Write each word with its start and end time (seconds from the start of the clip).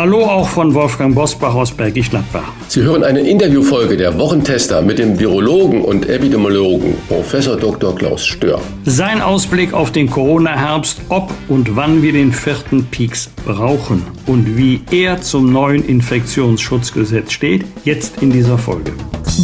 Hallo 0.00 0.24
auch 0.24 0.48
von 0.48 0.72
Wolfgang 0.72 1.14
Bosbach 1.14 1.54
aus 1.54 1.72
Bergisch 1.72 2.08
Gladbach. 2.08 2.50
Sie 2.68 2.80
hören 2.80 3.04
eine 3.04 3.20
Interviewfolge 3.20 3.98
der 3.98 4.18
Wochentester 4.18 4.80
mit 4.80 4.98
dem 4.98 5.20
Virologen 5.20 5.84
und 5.84 6.08
Epidemiologen 6.08 6.94
Professor 7.06 7.54
Dr. 7.58 7.94
Klaus 7.94 8.24
Stör. 8.24 8.62
Sein 8.86 9.20
Ausblick 9.20 9.74
auf 9.74 9.92
den 9.92 10.08
Corona-Herbst, 10.08 11.02
ob 11.10 11.30
und 11.48 11.76
wann 11.76 12.00
wir 12.00 12.14
den 12.14 12.32
vierten 12.32 12.86
Peaks 12.86 13.28
brauchen 13.44 14.02
und 14.24 14.56
wie 14.56 14.80
er 14.90 15.20
zum 15.20 15.52
neuen 15.52 15.84
Infektionsschutzgesetz 15.84 17.32
steht, 17.32 17.66
jetzt 17.84 18.22
in 18.22 18.30
dieser 18.30 18.56
Folge. 18.56 18.92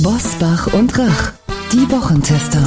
Bosbach 0.03 0.73
und 0.73 0.99
Rach, 0.99 1.33
die 1.71 1.87
Wochentester. 1.93 2.67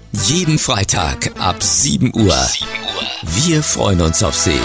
Jeden 0.13 0.59
Freitag 0.59 1.31
ab 1.39 1.63
7 1.63 2.13
Uhr. 2.13 2.35
Wir 3.23 3.63
freuen 3.63 4.01
uns 4.01 4.21
auf 4.23 4.35
Sie. 4.35 4.59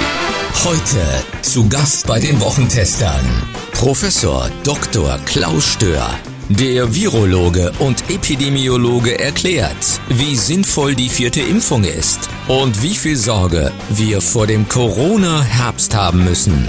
Heute 0.65 1.25
zu 1.43 1.69
Gast 1.69 2.07
bei 2.07 2.19
den 2.19 2.41
Wochentestern 2.41 3.25
Professor 3.73 4.51
Dr. 4.65 5.19
Klaus 5.25 5.73
Stör. 5.75 6.11
Der 6.49 6.95
Virologe 6.95 7.73
und 7.81 8.09
Epidemiologe 8.09 9.19
erklärt, 9.19 10.01
wie 10.09 10.37
sinnvoll 10.37 10.95
die 10.95 11.09
vierte 11.09 11.41
Impfung 11.41 11.83
ist 11.83 12.29
und 12.47 12.85
wie 12.85 12.95
viel 12.95 13.17
Sorge 13.17 13.73
wir 13.89 14.21
vor 14.21 14.47
dem 14.47 14.69
Corona-Herbst 14.69 15.97
haben 15.97 16.23
müssen. 16.25 16.69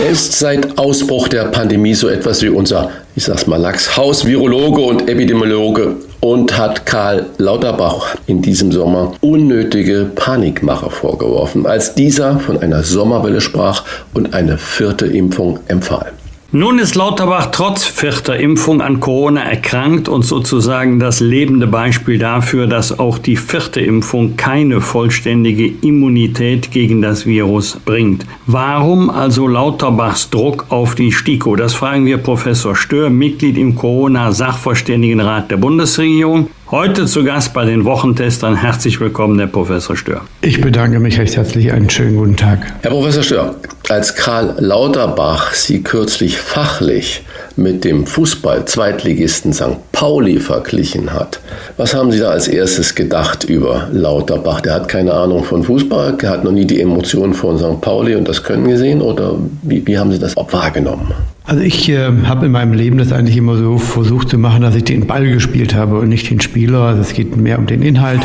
Er 0.00 0.10
ist 0.10 0.38
seit 0.38 0.78
Ausbruch 0.78 1.26
der 1.26 1.46
Pandemie 1.46 1.94
so 1.94 2.06
etwas 2.06 2.42
wie 2.42 2.48
unser, 2.48 2.92
ich 3.16 3.24
sag's 3.24 3.48
mal, 3.48 3.56
Lachshaus, 3.56 4.24
Virologe 4.24 4.82
und 4.82 5.10
Epidemiologe 5.10 5.96
und 6.20 6.56
hat 6.56 6.86
Karl 6.86 7.26
Lauterbach 7.38 8.14
in 8.28 8.40
diesem 8.40 8.70
Sommer 8.70 9.14
unnötige 9.20 10.08
Panikmache 10.14 10.90
vorgeworfen, 10.90 11.66
als 11.66 11.96
dieser 11.96 12.38
von 12.38 12.58
einer 12.58 12.84
Sommerwelle 12.84 13.40
sprach 13.40 13.84
und 14.14 14.32
eine 14.32 14.58
vierte 14.58 15.06
Impfung 15.06 15.58
empfahl. 15.66 16.12
Nun 16.50 16.78
ist 16.78 16.94
Lauterbach 16.94 17.50
trotz 17.52 17.84
vierter 17.84 18.40
Impfung 18.40 18.80
an 18.80 19.00
Corona 19.00 19.42
erkrankt 19.42 20.08
und 20.08 20.22
sozusagen 20.22 20.98
das 20.98 21.20
lebende 21.20 21.66
Beispiel 21.66 22.18
dafür, 22.18 22.66
dass 22.66 22.98
auch 22.98 23.18
die 23.18 23.36
vierte 23.36 23.82
Impfung 23.82 24.36
keine 24.38 24.80
vollständige 24.80 25.66
Immunität 25.66 26.70
gegen 26.70 27.02
das 27.02 27.26
Virus 27.26 27.78
bringt. 27.84 28.24
Warum 28.46 29.10
also 29.10 29.46
Lauterbachs 29.46 30.30
Druck 30.30 30.64
auf 30.70 30.94
die 30.94 31.12
STIKO? 31.12 31.54
Das 31.54 31.74
fragen 31.74 32.06
wir 32.06 32.16
Professor 32.16 32.74
Stör, 32.74 33.10
Mitglied 33.10 33.58
im 33.58 33.74
Corona-Sachverständigenrat 33.74 35.50
der 35.50 35.58
Bundesregierung. 35.58 36.48
Heute 36.70 37.06
zu 37.06 37.24
Gast 37.24 37.54
bei 37.54 37.64
den 37.64 37.86
Wochentestern. 37.86 38.54
Herzlich 38.54 39.00
willkommen, 39.00 39.38
Herr 39.38 39.46
Professor 39.46 39.96
Stör. 39.96 40.20
Ich 40.42 40.60
bedanke 40.60 41.00
mich 41.00 41.18
recht 41.18 41.34
herzlich. 41.34 41.72
Einen 41.72 41.88
schönen 41.88 42.18
guten 42.18 42.36
Tag. 42.36 42.58
Herr 42.82 42.90
Professor 42.90 43.22
Stör, 43.22 43.54
als 43.88 44.14
Karl 44.14 44.54
Lauterbach 44.58 45.54
Sie 45.54 45.82
kürzlich 45.82 46.36
fachlich 46.36 47.22
mit 47.56 47.84
dem 47.84 48.06
Fußball-Zweitligisten 48.06 49.54
St. 49.54 49.78
Pauli 49.92 50.40
verglichen 50.40 51.14
hat, 51.14 51.40
was 51.78 51.94
haben 51.94 52.12
Sie 52.12 52.18
da 52.18 52.32
als 52.32 52.48
erstes 52.48 52.94
gedacht 52.94 53.44
über 53.44 53.88
Lauterbach? 53.90 54.60
Der 54.60 54.74
hat 54.74 54.88
keine 54.88 55.14
Ahnung 55.14 55.44
von 55.44 55.62
Fußball, 55.62 56.18
der 56.20 56.28
hat 56.28 56.44
noch 56.44 56.52
nie 56.52 56.66
die 56.66 56.82
Emotionen 56.82 57.32
von 57.32 57.56
St. 57.56 57.80
Pauli 57.80 58.14
und 58.14 58.28
das 58.28 58.42
Können 58.42 58.68
gesehen 58.68 59.00
oder 59.00 59.36
wie, 59.62 59.86
wie 59.86 59.98
haben 59.98 60.12
Sie 60.12 60.18
das 60.18 60.36
wahrgenommen? 60.36 61.14
Also 61.48 61.62
ich 61.62 61.88
äh, 61.88 62.10
habe 62.26 62.44
in 62.44 62.52
meinem 62.52 62.74
Leben 62.74 62.98
das 62.98 63.10
eigentlich 63.10 63.38
immer 63.38 63.56
so 63.56 63.78
versucht 63.78 64.28
zu 64.28 64.36
machen, 64.36 64.60
dass 64.60 64.74
ich 64.74 64.84
den 64.84 65.06
Ball 65.06 65.26
gespielt 65.30 65.74
habe 65.74 65.98
und 65.98 66.10
nicht 66.10 66.28
den 66.28 66.42
Spieler. 66.42 66.80
Also 66.80 67.00
es 67.00 67.14
geht 67.14 67.38
mehr 67.38 67.58
um 67.58 67.64
den 67.64 67.80
Inhalt, 67.80 68.20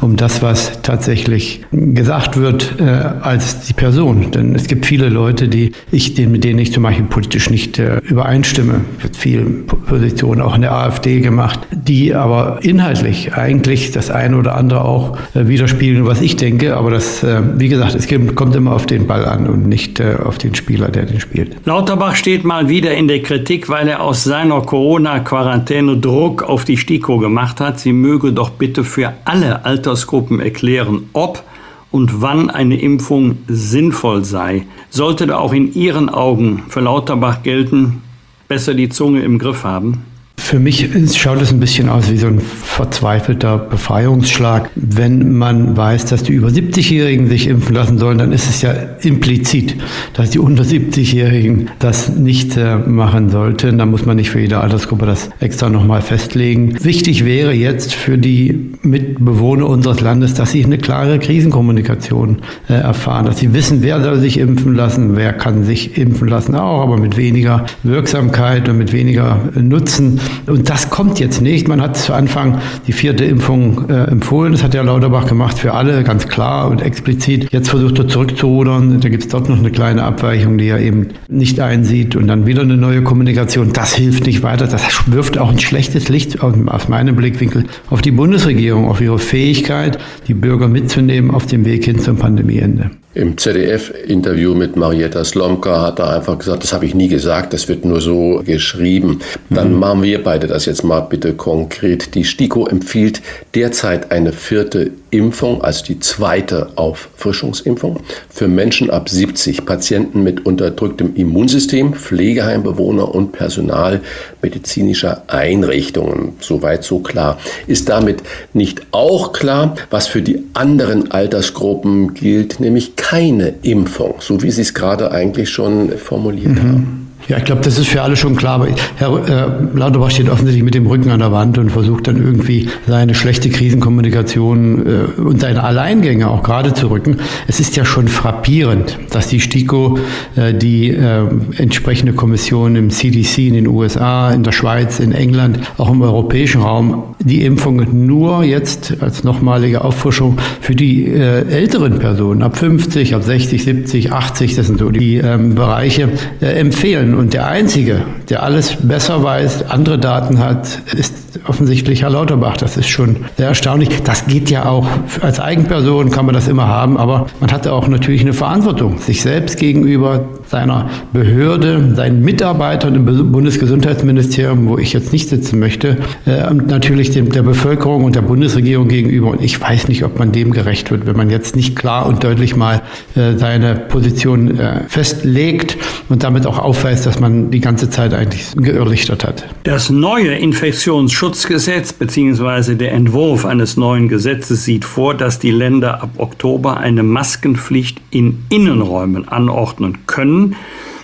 um 0.00 0.16
das, 0.16 0.42
was 0.42 0.82
tatsächlich 0.82 1.60
gesagt 1.70 2.36
wird, 2.36 2.80
äh, 2.80 2.82
als 2.82 3.60
die 3.60 3.74
Person. 3.74 4.32
Denn 4.32 4.56
es 4.56 4.66
gibt 4.66 4.86
viele 4.86 5.08
Leute, 5.08 5.46
die 5.46 5.70
ich, 5.92 6.18
mit 6.26 6.42
denen 6.42 6.58
ich 6.58 6.72
zum 6.72 6.82
Beispiel 6.82 7.04
politisch 7.04 7.48
nicht 7.48 7.78
äh, 7.78 7.98
übereinstimme. 7.98 8.80
Wird 9.00 9.16
viel 9.16 9.44
Positionen 9.86 10.40
auch 10.40 10.56
in 10.56 10.62
der 10.62 10.72
AfD 10.72 11.20
gemacht, 11.20 11.60
die 11.70 12.12
aber 12.12 12.58
inhaltlich 12.62 13.34
eigentlich 13.34 13.92
das 13.92 14.10
eine 14.10 14.36
oder 14.36 14.56
andere 14.56 14.84
auch 14.84 15.16
äh, 15.34 15.46
widerspiegeln, 15.46 16.06
was 16.06 16.20
ich 16.20 16.34
denke. 16.34 16.76
Aber 16.76 16.90
das, 16.90 17.22
äh, 17.22 17.40
wie 17.56 17.68
gesagt, 17.68 17.94
es 17.94 18.08
kommt 18.34 18.56
immer 18.56 18.72
auf 18.72 18.86
den 18.86 19.06
Ball 19.06 19.26
an 19.26 19.46
und 19.46 19.68
nicht 19.68 20.00
äh, 20.00 20.16
auf 20.24 20.38
den 20.38 20.56
Spieler, 20.56 20.88
der 20.88 21.06
den 21.06 21.20
spielt. 21.20 21.54
Lauterbach 21.66 22.16
steht 22.16 22.42
mal 22.42 22.63
wieder 22.68 22.94
in 22.94 23.08
der 23.08 23.22
Kritik, 23.22 23.68
weil 23.68 23.88
er 23.88 24.02
aus 24.02 24.24
seiner 24.24 24.60
Corona-Quarantäne 24.60 25.96
Druck 25.96 26.42
auf 26.42 26.64
die 26.64 26.76
STIKO 26.76 27.18
gemacht 27.18 27.60
hat. 27.60 27.80
Sie 27.80 27.92
möge 27.92 28.32
doch 28.32 28.50
bitte 28.50 28.84
für 28.84 29.12
alle 29.24 29.64
Altersgruppen 29.64 30.40
erklären, 30.40 31.08
ob 31.12 31.42
und 31.90 32.22
wann 32.22 32.50
eine 32.50 32.80
Impfung 32.80 33.38
sinnvoll 33.46 34.24
sei. 34.24 34.66
Sollte 34.90 35.26
da 35.26 35.38
auch 35.38 35.52
in 35.52 35.72
Ihren 35.74 36.08
Augen 36.08 36.64
für 36.68 36.80
Lauterbach 36.80 37.42
gelten, 37.42 38.02
besser 38.48 38.74
die 38.74 38.88
Zunge 38.88 39.22
im 39.22 39.38
Griff 39.38 39.64
haben? 39.64 40.04
Für 40.36 40.58
mich 40.58 40.88
schaut 41.16 41.40
es 41.40 41.52
ein 41.52 41.58
bisschen 41.58 41.88
aus 41.88 42.10
wie 42.10 42.16
so 42.16 42.26
ein 42.26 42.38
verzweifelter 42.38 43.56
Befreiungsschlag. 43.56 44.68
Wenn 44.74 45.36
man 45.36 45.76
weiß, 45.76 46.04
dass 46.06 46.22
die 46.22 46.32
über 46.32 46.48
70-Jährigen 46.48 47.28
sich 47.28 47.46
impfen 47.48 47.74
lassen 47.74 47.98
sollen, 47.98 48.18
dann 48.18 48.30
ist 48.30 48.48
es 48.48 48.60
ja 48.60 48.72
implizit, 49.00 49.76
dass 50.12 50.30
die 50.30 50.38
unter 50.38 50.62
70-Jährigen 50.62 51.70
das 51.78 52.10
nicht 52.10 52.56
äh, 52.56 52.76
machen 52.76 53.30
sollten. 53.30 53.78
Da 53.78 53.86
muss 53.86 54.06
man 54.06 54.16
nicht 54.16 54.30
für 54.30 54.40
jede 54.40 54.60
Altersgruppe 54.60 55.06
das 55.06 55.30
extra 55.40 55.70
nochmal 55.70 56.02
festlegen. 56.02 56.76
Wichtig 56.84 57.24
wäre 57.24 57.52
jetzt 57.52 57.94
für 57.94 58.18
die 58.18 58.74
Mitbewohner 58.82 59.66
unseres 59.68 60.00
Landes, 60.00 60.34
dass 60.34 60.52
sie 60.52 60.64
eine 60.64 60.78
klare 60.78 61.18
Krisenkommunikation 61.18 62.42
äh, 62.68 62.74
erfahren, 62.74 63.26
dass 63.26 63.38
sie 63.38 63.54
wissen, 63.54 63.82
wer 63.82 64.02
soll 64.02 64.20
sich 64.20 64.38
impfen 64.38 64.74
lassen, 64.74 65.16
wer 65.16 65.32
kann 65.32 65.64
sich 65.64 65.96
impfen 65.96 66.28
lassen 66.28 66.54
auch, 66.54 66.82
aber 66.82 66.98
mit 66.98 67.16
weniger 67.16 67.64
Wirksamkeit 67.82 68.68
und 68.68 68.78
mit 68.78 68.92
weniger 68.92 69.40
Nutzen. 69.54 70.20
Und 70.46 70.68
das 70.70 70.90
kommt 70.90 71.20
jetzt 71.20 71.40
nicht. 71.40 71.68
Man 71.68 71.80
hat 71.80 71.96
zu 71.96 72.12
Anfang 72.12 72.58
die 72.86 72.92
vierte 72.92 73.24
Impfung 73.24 73.88
äh, 73.88 74.04
empfohlen. 74.04 74.52
Das 74.52 74.62
hat 74.62 74.74
ja 74.74 74.82
Lauterbach 74.82 75.26
gemacht 75.26 75.58
für 75.58 75.74
alle, 75.74 76.04
ganz 76.04 76.28
klar 76.28 76.70
und 76.70 76.82
explizit. 76.82 77.48
Jetzt 77.50 77.70
versucht 77.70 77.98
er 77.98 78.08
zurückzurudern. 78.08 79.00
Da 79.00 79.08
gibt 79.08 79.24
es 79.24 79.28
dort 79.28 79.48
noch 79.48 79.58
eine 79.58 79.70
kleine 79.70 80.04
Abweichung, 80.04 80.58
die 80.58 80.68
er 80.68 80.80
eben 80.80 81.08
nicht 81.28 81.60
einsieht. 81.60 82.16
Und 82.16 82.28
dann 82.28 82.46
wieder 82.46 82.62
eine 82.62 82.76
neue 82.76 83.02
Kommunikation. 83.02 83.72
Das 83.72 83.94
hilft 83.94 84.26
nicht 84.26 84.42
weiter. 84.42 84.66
Das 84.66 84.82
wirft 85.06 85.38
auch 85.38 85.50
ein 85.50 85.58
schlechtes 85.58 86.08
Licht 86.08 86.40
aus 86.42 86.88
meinem 86.88 87.16
Blickwinkel 87.16 87.64
auf 87.90 88.02
die 88.02 88.10
Bundesregierung, 88.10 88.88
auf 88.88 89.00
ihre 89.00 89.18
Fähigkeit, 89.18 89.98
die 90.28 90.34
Bürger 90.34 90.68
mitzunehmen 90.68 91.30
auf 91.30 91.46
dem 91.46 91.64
Weg 91.64 91.84
hin 91.84 91.98
zum 91.98 92.16
Pandemieende. 92.16 92.90
Im 93.14 93.38
ZDF-Interview 93.38 94.54
mit 94.54 94.74
Marietta 94.74 95.24
Slomka 95.24 95.80
hat 95.80 96.00
er 96.00 96.16
einfach 96.16 96.36
gesagt, 96.36 96.64
das 96.64 96.72
habe 96.72 96.84
ich 96.84 96.96
nie 96.96 97.06
gesagt, 97.06 97.52
das 97.52 97.68
wird 97.68 97.84
nur 97.84 98.00
so 98.00 98.42
geschrieben. 98.44 99.20
Dann 99.50 99.74
mhm. 99.74 99.78
machen 99.78 100.02
wir 100.02 100.24
beide 100.24 100.48
das 100.48 100.66
jetzt 100.66 100.82
mal 100.82 101.00
bitte 101.00 101.34
konkret. 101.34 102.16
Die 102.16 102.24
STIKO 102.24 102.66
empfiehlt 102.66 103.22
derzeit 103.54 104.10
eine 104.10 104.32
vierte 104.32 104.90
Impfung, 105.10 105.62
also 105.62 105.84
die 105.84 106.00
zweite 106.00 106.70
Auffrischungsimpfung, 106.74 108.00
für 108.28 108.48
Menschen 108.48 108.90
ab 108.90 109.08
70, 109.08 109.64
Patienten 109.64 110.24
mit 110.24 110.44
unterdrücktem 110.44 111.14
Immunsystem, 111.14 111.94
Pflegeheimbewohner 111.94 113.14
und 113.14 113.30
Personal 113.30 114.00
medizinischer 114.42 115.22
Einrichtungen. 115.28 116.32
Soweit 116.40 116.82
so 116.82 116.98
klar. 116.98 117.38
Ist 117.68 117.88
damit 117.88 118.24
nicht 118.54 118.82
auch 118.90 119.32
klar, 119.32 119.76
was 119.90 120.08
für 120.08 120.20
die 120.20 120.42
anderen 120.52 121.12
Altersgruppen 121.12 122.14
gilt, 122.14 122.58
nämlich 122.58 122.96
keine 123.04 123.54
Impfung, 123.60 124.14
so 124.20 124.42
wie 124.42 124.50
Sie 124.50 124.62
es 124.62 124.72
gerade 124.72 125.12
eigentlich 125.12 125.50
schon 125.50 125.90
formuliert 125.98 126.54
mhm. 126.54 126.62
haben. 126.62 127.03
Ja, 127.28 127.38
ich 127.38 127.44
glaube, 127.44 127.62
das 127.62 127.78
ist 127.78 127.88
für 127.88 128.02
alle 128.02 128.16
schon 128.16 128.36
klar. 128.36 128.54
Aber 128.54 128.68
Herr 128.96 129.28
äh, 129.28 129.78
Lauterbach 129.78 130.10
steht 130.10 130.28
offensichtlich 130.28 130.62
mit 130.62 130.74
dem 130.74 130.86
Rücken 130.86 131.10
an 131.10 131.20
der 131.20 131.32
Wand 131.32 131.56
und 131.56 131.70
versucht 131.70 132.06
dann 132.06 132.16
irgendwie 132.16 132.68
seine 132.86 133.14
schlechte 133.14 133.48
Krisenkommunikation 133.48 134.86
äh, 134.86 135.20
und 135.20 135.40
seine 135.40 135.64
Alleingänge 135.64 136.28
auch 136.28 136.42
gerade 136.42 136.74
zu 136.74 136.90
rücken. 136.90 137.16
Es 137.46 137.60
ist 137.60 137.76
ja 137.76 137.86
schon 137.86 138.08
frappierend, 138.08 138.98
dass 139.10 139.28
die 139.28 139.40
STIKO, 139.40 139.98
äh, 140.36 140.52
die 140.52 140.90
äh, 140.90 141.22
entsprechende 141.56 142.12
Kommission 142.12 142.76
im 142.76 142.90
CDC 142.90 143.38
in 143.38 143.54
den 143.54 143.68
USA, 143.68 144.30
in 144.30 144.42
der 144.42 144.52
Schweiz, 144.52 145.00
in 145.00 145.12
England, 145.12 145.60
auch 145.78 145.90
im 145.90 146.02
europäischen 146.02 146.60
Raum, 146.60 147.14
die 147.20 147.44
Impfung 147.44 148.06
nur 148.06 148.44
jetzt 148.44 149.00
als 149.00 149.24
nochmalige 149.24 149.82
Auffrischung 149.82 150.38
für 150.60 150.74
die 150.74 151.06
äh, 151.06 151.48
älteren 151.48 151.98
Personen 151.98 152.42
ab 152.42 152.58
50, 152.58 153.14
ab 153.14 153.22
60, 153.22 153.64
70, 153.64 154.12
80, 154.12 154.56
das 154.56 154.66
sind 154.66 154.78
so 154.78 154.90
die 154.90 155.16
ähm, 155.16 155.54
Bereiche, 155.54 156.10
äh, 156.42 156.46
empfehlen. 156.46 157.13
Und 157.16 157.34
der 157.34 157.46
Einzige, 157.46 158.02
der 158.28 158.42
alles 158.42 158.76
besser 158.82 159.22
weiß, 159.22 159.70
andere 159.70 159.98
Daten 159.98 160.38
hat, 160.38 160.80
ist 160.94 161.14
offensichtlich 161.46 162.02
Herr 162.02 162.10
Lauterbach. 162.10 162.56
Das 162.56 162.76
ist 162.76 162.88
schon 162.88 163.16
sehr 163.36 163.48
erstaunlich. 163.48 163.88
Das 164.04 164.26
geht 164.26 164.50
ja 164.50 164.66
auch, 164.66 164.86
als 165.20 165.40
Eigenperson 165.40 166.10
kann 166.10 166.26
man 166.26 166.34
das 166.34 166.48
immer 166.48 166.68
haben, 166.68 166.96
aber 166.96 167.26
man 167.40 167.52
hatte 167.52 167.72
auch 167.72 167.88
natürlich 167.88 168.22
eine 168.22 168.32
Verantwortung, 168.32 168.98
sich 168.98 169.22
selbst 169.22 169.58
gegenüber, 169.58 170.24
seiner 170.46 170.88
Behörde, 171.12 171.94
seinen 171.94 172.22
Mitarbeitern 172.22 172.94
im 172.94 173.32
Bundesgesundheitsministerium, 173.32 174.68
wo 174.68 174.78
ich 174.78 174.92
jetzt 174.92 175.12
nicht 175.12 175.28
sitzen 175.28 175.58
möchte, 175.58 175.96
äh, 176.26 176.52
natürlich 176.52 177.10
dem, 177.10 177.32
der 177.32 177.42
Bevölkerung 177.42 178.04
und 178.04 178.14
der 178.14 178.22
Bundesregierung 178.22 178.88
gegenüber. 178.88 179.28
Und 179.28 179.42
ich 179.42 179.60
weiß 179.60 179.88
nicht, 179.88 180.04
ob 180.04 180.18
man 180.18 180.32
dem 180.32 180.52
gerecht 180.52 180.90
wird, 180.90 181.06
wenn 181.06 181.16
man 181.16 181.30
jetzt 181.30 181.56
nicht 181.56 181.74
klar 181.76 182.06
und 182.06 182.22
deutlich 182.22 182.56
mal 182.56 182.82
äh, 183.16 183.36
seine 183.36 183.74
Position 183.74 184.58
äh, 184.58 184.80
festlegt 184.86 185.76
und 186.08 186.22
damit 186.22 186.46
auch 186.46 186.58
aufweist, 186.58 187.03
dass 187.06 187.20
man 187.20 187.50
die 187.50 187.60
ganze 187.60 187.90
Zeit 187.90 188.14
eigentlich 188.14 188.52
geirrlichtert 188.56 189.24
hat. 189.24 189.46
Das 189.64 189.90
neue 189.90 190.34
Infektionsschutzgesetz 190.34 191.92
bzw. 191.92 192.74
der 192.74 192.92
Entwurf 192.92 193.44
eines 193.44 193.76
neuen 193.76 194.08
Gesetzes 194.08 194.64
sieht 194.64 194.84
vor, 194.84 195.14
dass 195.14 195.38
die 195.38 195.50
Länder 195.50 196.02
ab 196.02 196.10
Oktober 196.18 196.78
eine 196.78 197.02
Maskenpflicht 197.02 198.00
in 198.10 198.44
Innenräumen 198.48 199.28
anordnen 199.28 199.98
können 200.06 200.56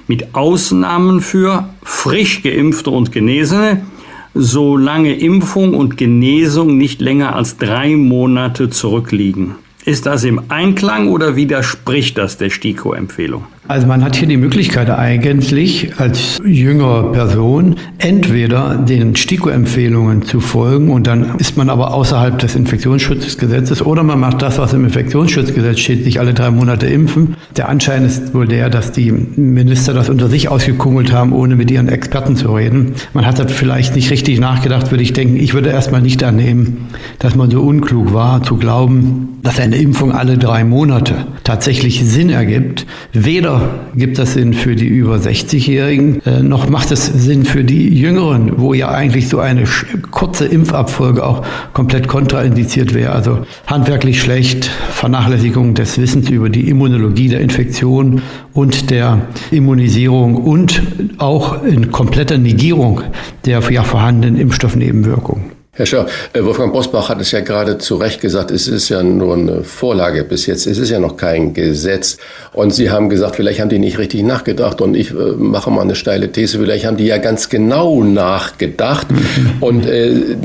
mit 0.07 0.35
Ausnahmen 0.35 1.21
für 1.21 1.69
frisch 1.83 2.43
geimpfte 2.43 2.91
und 2.91 3.13
Genesene, 3.13 3.87
solange 4.35 5.15
Impfung 5.15 5.75
und 5.75 5.97
Genesung 5.97 6.77
nicht 6.77 7.01
länger 7.01 7.37
als 7.37 7.59
drei 7.59 7.95
Monate 7.95 8.71
zurückliegen. 8.71 9.55
Ist 9.85 10.07
das 10.07 10.25
im 10.25 10.43
Einklang 10.49 11.09
oder 11.09 11.37
widerspricht 11.37 12.19
das 12.19 12.37
der 12.37 12.51
STIKO-Empfehlung? 12.51 13.45
Also 13.71 13.87
man 13.87 14.03
hat 14.03 14.17
hier 14.17 14.27
die 14.27 14.37
Möglichkeit 14.37 14.91
eigentlich 14.91 15.93
als 15.97 16.41
jüngere 16.45 17.13
Person 17.13 17.77
entweder 17.99 18.75
den 18.75 19.15
STIKO-Empfehlungen 19.15 20.23
zu 20.23 20.41
folgen 20.41 20.91
und 20.91 21.07
dann 21.07 21.37
ist 21.39 21.57
man 21.57 21.71
aber 21.71 21.95
außerhalb 21.95 22.37
des 22.37 22.57
Infektionsschutzgesetzes 22.57 23.87
oder 23.87 24.03
man 24.03 24.19
macht 24.19 24.43
das, 24.43 24.59
was 24.59 24.73
im 24.73 24.85
Infektionsschutzgesetz 24.87 25.79
steht, 25.79 26.03
sich 26.03 26.19
alle 26.19 26.35
drei 26.35 26.51
Monate 26.51 26.89
impfen. 26.89 27.37
Der 27.57 27.69
Anschein 27.69 28.05
ist 28.05 28.35
wohl 28.35 28.49
der, 28.49 28.71
dass 28.71 28.91
die 28.91 29.13
Minister 29.13 29.95
das 29.95 30.11
unter 30.11 30.29
sich 30.29 30.49
ausgekungelt 30.49 31.13
haben, 31.13 31.33
ohne 31.33 31.55
mit 31.55 31.71
ihren 31.71 31.89
Experten 31.89 32.35
zu 32.35 32.53
reden. 32.53 32.95
Man 33.13 33.25
hat 33.25 33.39
das 33.39 33.53
vielleicht 33.53 33.95
nicht 33.95 34.11
richtig 34.11 34.41
nachgedacht, 34.41 34.91
würde 34.91 35.05
ich 35.05 35.13
denken. 35.13 35.37
Ich 35.37 35.55
würde 35.55 35.71
erstmal 35.71 36.03
nicht 36.03 36.25
annehmen, 36.25 36.89
dass 37.21 37.37
man 37.37 37.53
so 37.53 37.61
unklug 37.61 38.13
war, 38.13 38.43
zu 38.43 38.57
glauben, 38.57 39.39
dass 39.45 39.61
eine 39.61 39.77
Impfung 39.77 40.11
alle 40.11 40.39
drei 40.39 40.65
Monate 40.65 41.29
tatsächlich 41.45 42.05
Sinn 42.05 42.31
ergibt. 42.31 42.85
Weder 43.13 43.60
gibt 43.95 44.19
das 44.19 44.35
Sinn 44.35 44.55
für 44.55 44.77
die 44.77 44.87
über 44.87 45.17
60-Jährigen, 45.17 46.21
äh, 46.25 46.43
noch 46.43 46.69
macht 46.69 46.91
es 46.91 47.07
Sinn 47.07 47.45
für 47.45 47.65
die 47.65 47.89
Jüngeren, 47.89 48.59
wo 48.59 48.75
ja 48.75 48.89
eigentlich 48.91 49.29
so 49.29 49.39
eine 49.39 49.65
kurze 50.11 50.47
Impfabfolge 50.47 51.25
auch 51.25 51.45
komplett 51.73 52.09
kontraindiziert 52.09 52.95
wäre. 52.95 53.13
Also 53.13 53.41
handwerklich 53.67 54.21
schlecht, 54.21 54.71
Vernachlässigung 54.91 55.75
des 55.75 55.99
Wissens 55.99 56.31
über 56.31 56.49
die 56.49 56.69
Immunologie 56.69 57.29
der 57.29 57.41
Infektion 57.41 58.23
und 58.53 58.91
der 58.91 59.23
Immunisierung 59.51 60.37
und 60.37 60.83
auch 61.19 61.63
in 61.63 61.91
kompletter 61.91 62.39
Negierung 62.39 63.03
der 63.45 63.61
ja 63.71 63.83
vorhandenen 63.83 64.39
Impfstoffnebenwirkungen. 64.39 65.50
Herr 65.81 65.87
Schör, 65.87 66.07
äh, 66.35 66.45
Wolfgang 66.45 66.75
Bosbach 66.75 67.09
hat 67.09 67.23
es 67.23 67.31
ja 67.31 67.41
gerade 67.41 67.79
zu 67.79 67.97
Recht 67.97 68.21
gesagt, 68.21 68.51
es 68.51 68.69
ist 68.69 68.91
ja 68.91 69.03
nur 69.03 69.33
eine 69.33 69.65
Vorlage 69.65 70.25
bis 70.25 70.45
jetzt, 70.45 70.67
es 70.67 70.77
ist 70.77 70.91
ja 70.91 70.99
noch 70.99 71.17
kein 71.17 71.55
Gesetz. 71.55 72.19
Und 72.53 72.75
Sie 72.75 72.91
haben 72.91 73.09
gesagt, 73.09 73.37
vielleicht 73.37 73.61
haben 73.61 73.71
die 73.71 73.79
nicht 73.79 73.97
richtig 73.97 74.23
nachgedacht 74.23 74.83
und 74.83 74.95
ich 74.95 75.11
äh, 75.11 75.15
mache 75.15 75.71
mal 75.71 75.81
eine 75.81 75.95
steile 75.95 76.31
These, 76.33 76.59
vielleicht 76.59 76.85
haben 76.85 76.99
die 76.99 77.07
ja 77.07 77.17
ganz 77.17 77.49
genau 77.49 78.05
nachgedacht. 78.05 79.07
Und 79.61 79.87
äh, 79.87 80.37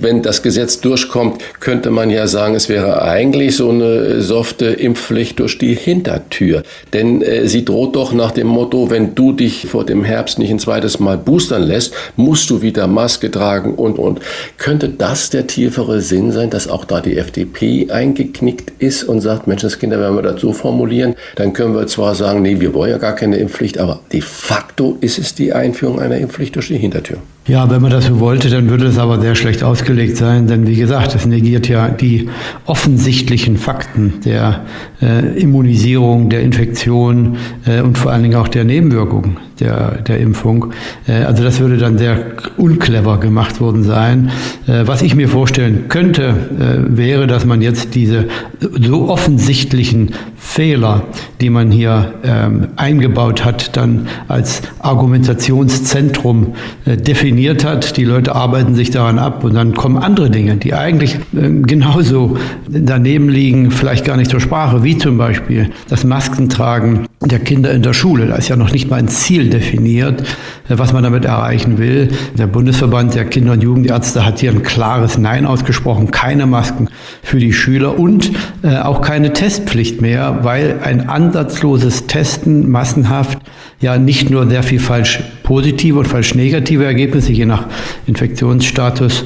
wenn 0.00 0.22
das 0.22 0.42
Gesetz 0.42 0.80
durchkommt, 0.80 1.42
könnte 1.60 1.90
man 1.90 2.10
ja 2.10 2.26
sagen, 2.26 2.54
es 2.54 2.68
wäre 2.68 3.02
eigentlich 3.02 3.56
so 3.56 3.70
eine 3.70 4.20
softe 4.22 4.66
Impfpflicht 4.66 5.40
durch 5.40 5.58
die 5.58 5.74
Hintertür. 5.74 6.62
Denn 6.92 7.22
äh, 7.22 7.48
sie 7.48 7.64
droht 7.64 7.96
doch 7.96 8.12
nach 8.12 8.30
dem 8.30 8.46
Motto, 8.46 8.90
wenn 8.90 9.14
du 9.14 9.32
dich 9.32 9.66
vor 9.66 9.84
dem 9.84 10.04
Herbst 10.04 10.38
nicht 10.38 10.50
ein 10.50 10.58
zweites 10.58 11.00
Mal 11.00 11.18
boostern 11.18 11.62
lässt, 11.62 11.94
musst 12.14 12.50
du 12.50 12.62
wieder 12.62 12.86
Maske 12.86 13.30
tragen 13.30 13.74
und, 13.74 13.98
und. 13.98 14.20
Können 14.58 14.75
könnte 14.78 14.94
das 14.98 15.30
der 15.30 15.46
tiefere 15.46 16.02
Sinn 16.02 16.32
sein, 16.32 16.50
dass 16.50 16.68
auch 16.68 16.84
da 16.84 17.00
die 17.00 17.16
FDP 17.16 17.90
eingeknickt 17.90 18.72
ist 18.78 19.04
und 19.04 19.22
sagt, 19.22 19.46
Menschenskinder, 19.46 19.98
wenn 19.98 20.14
wir 20.14 20.20
das 20.20 20.38
so 20.38 20.52
formulieren, 20.52 21.14
dann 21.36 21.54
können 21.54 21.74
wir 21.74 21.86
zwar 21.86 22.14
sagen, 22.14 22.42
nee, 22.42 22.60
wir 22.60 22.74
wollen 22.74 22.90
ja 22.90 22.98
gar 22.98 23.14
keine 23.14 23.38
Impfpflicht, 23.38 23.78
aber 23.78 24.00
de 24.12 24.20
facto 24.20 24.98
ist 25.00 25.18
es 25.18 25.34
die 25.34 25.54
Einführung 25.54 25.98
einer 25.98 26.18
Impfpflicht 26.18 26.54
durch 26.56 26.68
die 26.68 26.76
Hintertür. 26.76 27.16
Ja, 27.46 27.70
wenn 27.70 27.80
man 27.80 27.90
das 27.90 28.04
so 28.04 28.20
wollte, 28.20 28.50
dann 28.50 28.68
würde 28.68 28.84
es 28.86 28.98
aber 28.98 29.18
sehr 29.18 29.34
schlecht 29.34 29.62
ausgelegt 29.62 30.18
sein, 30.18 30.46
denn 30.46 30.66
wie 30.66 30.76
gesagt, 30.76 31.14
es 31.14 31.24
negiert 31.24 31.68
ja 31.68 31.88
die 31.88 32.28
offensichtlichen 32.66 33.56
Fakten 33.56 34.20
der 34.26 34.66
äh, 35.00 35.40
Immunisierung, 35.40 36.28
der 36.28 36.42
Infektion 36.42 37.38
äh, 37.64 37.80
und 37.80 37.96
vor 37.96 38.12
allen 38.12 38.24
Dingen 38.24 38.34
auch 38.34 38.48
der 38.48 38.64
Nebenwirkungen 38.64 39.38
der, 39.60 40.02
der 40.02 40.18
Impfung. 40.18 40.72
Äh, 41.06 41.24
also 41.24 41.42
das 41.42 41.60
würde 41.60 41.78
dann 41.78 41.98
sehr 41.98 42.32
unclever 42.56 43.18
gemacht 43.18 43.60
worden 43.60 43.82
sein. 43.82 44.30
Äh, 44.66 44.86
was 44.86 45.02
ich 45.02 45.14
mir 45.14 45.28
vorstellen 45.28 45.88
könnte, 45.88 46.34
äh, 46.58 46.96
wäre, 46.96 47.26
dass 47.26 47.44
man 47.44 47.62
jetzt 47.62 47.94
diese 47.94 48.26
so 48.60 49.08
offensichtlichen 49.08 50.12
Fehler, 50.46 51.02
die 51.40 51.50
man 51.50 51.70
hier 51.70 52.14
ähm, 52.22 52.68
eingebaut 52.76 53.44
hat, 53.44 53.76
dann 53.76 54.06
als 54.28 54.62
Argumentationszentrum 54.78 56.54
äh, 56.86 56.96
definiert 56.96 57.64
hat. 57.64 57.96
Die 57.96 58.04
Leute 58.04 58.34
arbeiten 58.34 58.74
sich 58.74 58.90
daran 58.90 59.18
ab 59.18 59.44
und 59.44 59.54
dann 59.54 59.74
kommen 59.74 59.98
andere 59.98 60.30
Dinge, 60.30 60.56
die 60.56 60.72
eigentlich 60.72 61.16
äh, 61.16 61.50
genauso 61.62 62.38
daneben 62.68 63.28
liegen, 63.28 63.70
vielleicht 63.70 64.04
gar 64.04 64.16
nicht 64.16 64.30
zur 64.30 64.40
Sprache, 64.40 64.82
wie 64.82 64.96
zum 64.96 65.18
Beispiel 65.18 65.70
das 65.88 66.04
Maskentragen 66.04 67.06
der 67.22 67.40
Kinder 67.40 67.72
in 67.72 67.82
der 67.82 67.92
Schule. 67.92 68.26
Da 68.26 68.36
ist 68.36 68.48
ja 68.48 68.56
noch 68.56 68.72
nicht 68.72 68.88
mal 68.88 68.96
ein 68.96 69.08
Ziel 69.08 69.50
definiert, 69.50 70.22
äh, 70.68 70.78
was 70.78 70.92
man 70.92 71.02
damit 71.02 71.24
erreichen 71.24 71.78
will. 71.78 72.08
Der 72.38 72.46
Bundesverband 72.46 73.14
der 73.14 73.24
Kinder- 73.24 73.52
und 73.52 73.62
Jugendärzte 73.62 74.24
hat 74.24 74.38
hier 74.38 74.50
ein 74.52 74.62
klares 74.62 75.18
Nein 75.18 75.44
ausgesprochen. 75.44 76.10
Keine 76.10 76.46
Masken 76.46 76.88
für 77.22 77.38
die 77.38 77.52
Schüler 77.52 77.98
und 77.98 78.30
äh, 78.62 78.78
auch 78.78 79.00
keine 79.00 79.32
Testpflicht 79.32 80.00
mehr, 80.00 80.35
weil 80.44 80.80
ein 80.82 81.08
ansatzloses 81.08 82.06
Testen 82.06 82.70
massenhaft 82.70 83.38
ja 83.80 83.98
nicht 83.98 84.30
nur 84.30 84.48
sehr 84.48 84.62
viel 84.62 84.80
falsch 84.80 85.20
positive 85.42 85.98
und 85.98 86.06
falsch 86.06 86.34
negative 86.34 86.84
Ergebnisse 86.84 87.32
je 87.32 87.46
nach 87.46 87.66
Infektionsstatus 88.06 89.24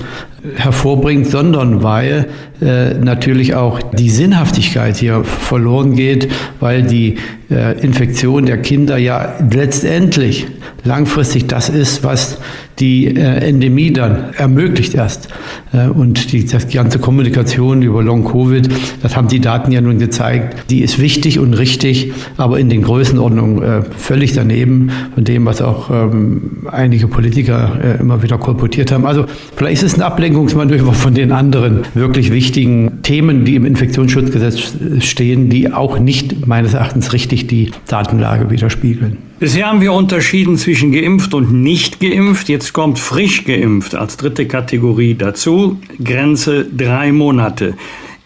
hervorbringt, 0.57 1.26
sondern 1.26 1.83
weil 1.83 2.29
äh, 2.62 2.95
natürlich 2.95 3.55
auch 3.55 3.81
die 3.83 4.11
Sinnhaftigkeit 4.11 4.97
hier 4.97 5.23
verloren 5.25 5.95
geht, 5.95 6.29
weil 6.61 6.83
die 6.83 7.17
äh, 7.50 7.79
Infektion 7.81 8.47
der 8.47 8.59
Kinder 8.59 8.97
ja 8.97 9.35
letztendlich 9.50 10.47
langfristig 10.85 11.47
das 11.47 11.69
ist, 11.69 12.05
was 12.05 12.38
die 12.79 13.07
äh, 13.07 13.49
Endemie 13.49 13.93
dann 13.93 14.33
ermöglicht 14.35 14.95
erst. 14.95 15.29
Äh, 15.73 15.89
und 15.89 16.33
die, 16.33 16.47
das 16.47 16.69
ganze 16.69 16.99
Kommunikation 16.99 17.83
über 17.83 18.03
Long-Covid, 18.03 18.69
das 19.03 19.17
haben 19.17 19.29
die 19.29 19.41
Daten 19.41 19.73
ja 19.73 19.81
nun 19.81 19.99
gezeigt, 19.99 20.71
die 20.71 20.81
ist 20.81 20.99
wichtig 20.99 21.39
und 21.39 21.55
richtig, 21.55 22.12
aber 22.37 22.59
in 22.59 22.69
den 22.69 22.83
Größenordnungen 22.83 23.62
äh, 23.62 23.83
völlig 23.83 24.33
daneben 24.33 24.91
von 25.15 25.25
dem, 25.25 25.45
was 25.45 25.61
auch 25.61 25.91
ähm, 25.91 26.67
einige 26.71 27.09
Politiker 27.09 27.79
äh, 27.83 28.00
immer 28.00 28.23
wieder 28.23 28.39
kolportiert 28.39 28.93
haben. 28.93 29.07
Also 29.07 29.27
vielleicht 29.57 29.83
ist 29.83 29.93
es 29.93 29.99
ein 29.99 30.03
Ablenkungsmanöver 30.03 30.93
von 30.93 31.15
den 31.15 31.33
anderen 31.33 31.81
wirklich 31.95 32.33
wichtigen 32.33 33.03
Themen, 33.03 33.45
die 33.45 33.57
im 33.57 33.65
Infektionsschutzgesetz 33.65 34.75
stehen, 35.00 35.50
die 35.50 35.73
auch 35.73 35.99
nicht 35.99 36.47
meines 36.47 36.75
Erachtens 36.75 37.12
richtig 37.12 37.47
die 37.47 37.71
Datenlage 37.89 38.50
widerspiegeln. 38.50 39.30
Bisher 39.40 39.68
haben 39.68 39.80
wir 39.80 39.94
unterschieden 39.94 40.59
zwischen 40.59 40.92
geimpft 40.92 41.32
und 41.32 41.50
nicht 41.50 41.99
geimpft. 41.99 42.50
Jetzt 42.50 42.75
kommt 42.75 42.99
frisch 42.99 43.44
geimpft 43.47 43.94
als 43.94 44.18
dritte 44.18 44.47
Kategorie 44.47 45.14
dazu. 45.14 45.80
Grenze 46.04 46.66
drei 46.66 47.11
Monate. 47.11 47.75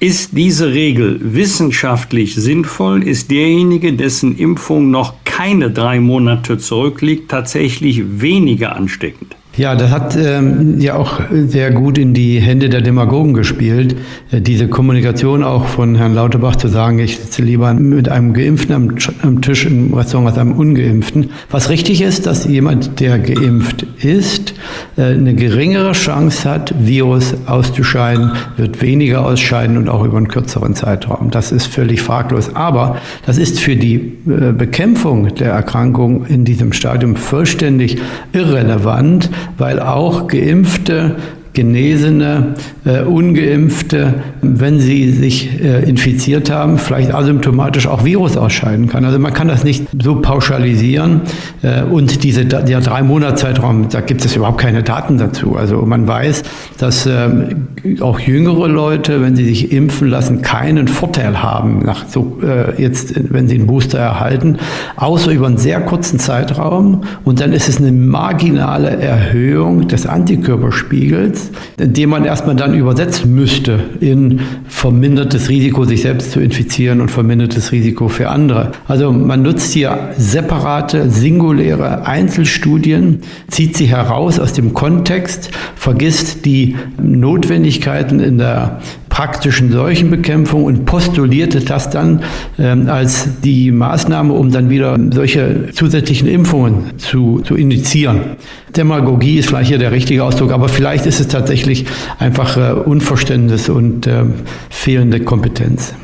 Ist 0.00 0.36
diese 0.36 0.74
Regel 0.74 1.20
wissenschaftlich 1.22 2.34
sinnvoll? 2.34 3.04
Ist 3.04 3.30
derjenige, 3.30 3.92
dessen 3.92 4.36
Impfung 4.36 4.90
noch 4.90 5.14
keine 5.24 5.70
drei 5.70 6.00
Monate 6.00 6.58
zurückliegt, 6.58 7.30
tatsächlich 7.30 8.20
weniger 8.20 8.74
ansteckend? 8.74 9.36
Ja, 9.56 9.76
das 9.76 9.90
hat 9.92 10.16
ähm, 10.16 10.80
ja 10.80 10.96
auch 10.96 11.20
sehr 11.30 11.70
gut 11.70 11.96
in 11.96 12.12
die 12.12 12.40
Hände 12.40 12.68
der 12.68 12.80
Demagogen 12.80 13.34
gespielt. 13.34 13.94
Äh, 14.32 14.40
diese 14.40 14.66
Kommunikation 14.66 15.44
auch 15.44 15.66
von 15.66 15.94
Herrn 15.94 16.12
Lauterbach 16.12 16.56
zu 16.56 16.66
sagen, 16.66 16.98
ich 16.98 17.18
sitze 17.18 17.42
lieber 17.42 17.72
mit 17.72 18.08
einem 18.08 18.32
Geimpften 18.32 18.74
am, 18.74 18.94
am, 19.22 19.42
Tisch 19.42 19.64
im 19.66 19.94
Restaurant 19.94 20.30
als 20.30 20.38
einem 20.38 20.54
Ungeimpften. 20.54 21.30
Was 21.50 21.70
richtig 21.70 22.00
ist, 22.00 22.26
dass 22.26 22.46
jemand, 22.46 22.98
der 22.98 23.20
geimpft 23.20 23.86
ist, 24.02 24.54
äh, 24.96 25.02
eine 25.02 25.34
geringere 25.34 25.92
Chance 25.92 26.50
hat, 26.50 26.74
Virus 26.80 27.34
auszuscheiden, 27.46 28.32
wird 28.56 28.82
weniger 28.82 29.24
ausscheiden 29.24 29.76
und 29.76 29.88
auch 29.88 30.04
über 30.04 30.16
einen 30.16 30.26
kürzeren 30.26 30.74
Zeitraum. 30.74 31.30
Das 31.30 31.52
ist 31.52 31.66
völlig 31.66 32.02
fraglos. 32.02 32.56
Aber 32.56 32.96
das 33.24 33.38
ist 33.38 33.60
für 33.60 33.76
die 33.76 34.18
äh, 34.26 34.52
Bekämpfung 34.52 35.32
der 35.36 35.52
Erkrankung 35.52 36.26
in 36.26 36.44
diesem 36.44 36.72
Stadium 36.72 37.14
vollständig 37.14 37.98
irrelevant 38.32 39.30
weil 39.58 39.80
auch 39.80 40.26
Geimpfte 40.28 41.16
Genesene, 41.54 42.54
äh, 42.84 43.02
Ungeimpfte, 43.02 44.14
wenn 44.60 44.80
sie 44.80 45.10
sich 45.10 45.60
äh, 45.60 45.88
infiziert 45.88 46.50
haben, 46.50 46.78
vielleicht 46.78 47.14
asymptomatisch 47.14 47.86
auch 47.86 48.04
Virus 48.04 48.36
ausscheiden 48.36 48.88
kann. 48.88 49.04
Also 49.04 49.18
man 49.18 49.32
kann 49.32 49.48
das 49.48 49.64
nicht 49.64 49.84
so 50.02 50.16
pauschalisieren. 50.16 51.22
Äh, 51.62 51.82
und 51.82 52.24
diese, 52.24 52.44
der 52.44 52.80
drei 52.80 53.02
Monats 53.02 53.40
Zeitraum, 53.40 53.88
da 53.88 54.00
gibt 54.00 54.24
es 54.24 54.36
überhaupt 54.36 54.58
keine 54.58 54.82
Daten 54.82 55.18
dazu. 55.18 55.56
Also 55.56 55.82
man 55.82 56.06
weiß, 56.06 56.42
dass 56.78 57.06
ähm, 57.06 57.68
auch 58.00 58.20
jüngere 58.20 58.68
Leute, 58.68 59.20
wenn 59.20 59.36
sie 59.36 59.44
sich 59.44 59.72
impfen 59.72 60.08
lassen, 60.08 60.42
keinen 60.42 60.88
Vorteil 60.88 61.42
haben, 61.42 61.80
nach 61.84 62.06
so, 62.08 62.38
äh, 62.42 62.80
jetzt, 62.80 63.14
wenn 63.32 63.48
sie 63.48 63.56
einen 63.56 63.66
Booster 63.66 63.98
erhalten, 63.98 64.58
außer 64.96 65.30
über 65.32 65.46
einen 65.46 65.58
sehr 65.58 65.80
kurzen 65.80 66.18
Zeitraum. 66.18 67.02
Und 67.24 67.40
dann 67.40 67.52
ist 67.52 67.68
es 67.68 67.78
eine 67.78 67.92
marginale 67.92 68.90
Erhöhung 68.90 69.88
des 69.88 70.06
Antikörperspiegels 70.06 71.50
den 71.78 72.08
man 72.08 72.24
erstmal 72.24 72.56
dann 72.56 72.74
übersetzen 72.74 73.34
müsste 73.34 73.78
in 74.00 74.33
vermindertes 74.68 75.48
Risiko, 75.48 75.84
sich 75.84 76.02
selbst 76.02 76.32
zu 76.32 76.40
infizieren 76.40 77.00
und 77.00 77.10
vermindertes 77.10 77.72
Risiko 77.72 78.08
für 78.08 78.30
andere. 78.30 78.72
Also 78.86 79.12
man 79.12 79.42
nutzt 79.42 79.72
hier 79.72 80.10
separate, 80.16 81.10
singuläre 81.10 82.06
Einzelstudien, 82.06 83.20
zieht 83.48 83.76
sie 83.76 83.86
heraus 83.86 84.38
aus 84.38 84.52
dem 84.52 84.74
Kontext, 84.74 85.50
vergisst 85.76 86.44
die 86.44 86.76
Notwendigkeiten 87.00 88.20
in 88.20 88.38
der 88.38 88.80
praktischen 89.14 89.70
Seuchenbekämpfung 89.70 90.64
und 90.64 90.86
postulierte 90.86 91.60
das 91.60 91.88
dann 91.88 92.24
ähm, 92.58 92.88
als 92.88 93.28
die 93.44 93.70
Maßnahme, 93.70 94.32
um 94.32 94.50
dann 94.50 94.70
wieder 94.70 94.98
solche 95.12 95.68
zusätzlichen 95.72 96.26
Impfungen 96.26 96.98
zu, 96.98 97.40
zu 97.44 97.54
initiieren. 97.54 98.34
Demagogie 98.76 99.38
ist 99.38 99.50
vielleicht 99.50 99.68
hier 99.68 99.78
der 99.78 99.92
richtige 99.92 100.24
Ausdruck, 100.24 100.50
aber 100.50 100.68
vielleicht 100.68 101.06
ist 101.06 101.20
es 101.20 101.28
tatsächlich 101.28 101.86
einfach 102.18 102.56
äh, 102.56 102.72
Unverständnis 102.72 103.68
und 103.68 104.08
äh, 104.08 104.24
fehlende 104.68 105.20
Kompetenz. 105.20 105.94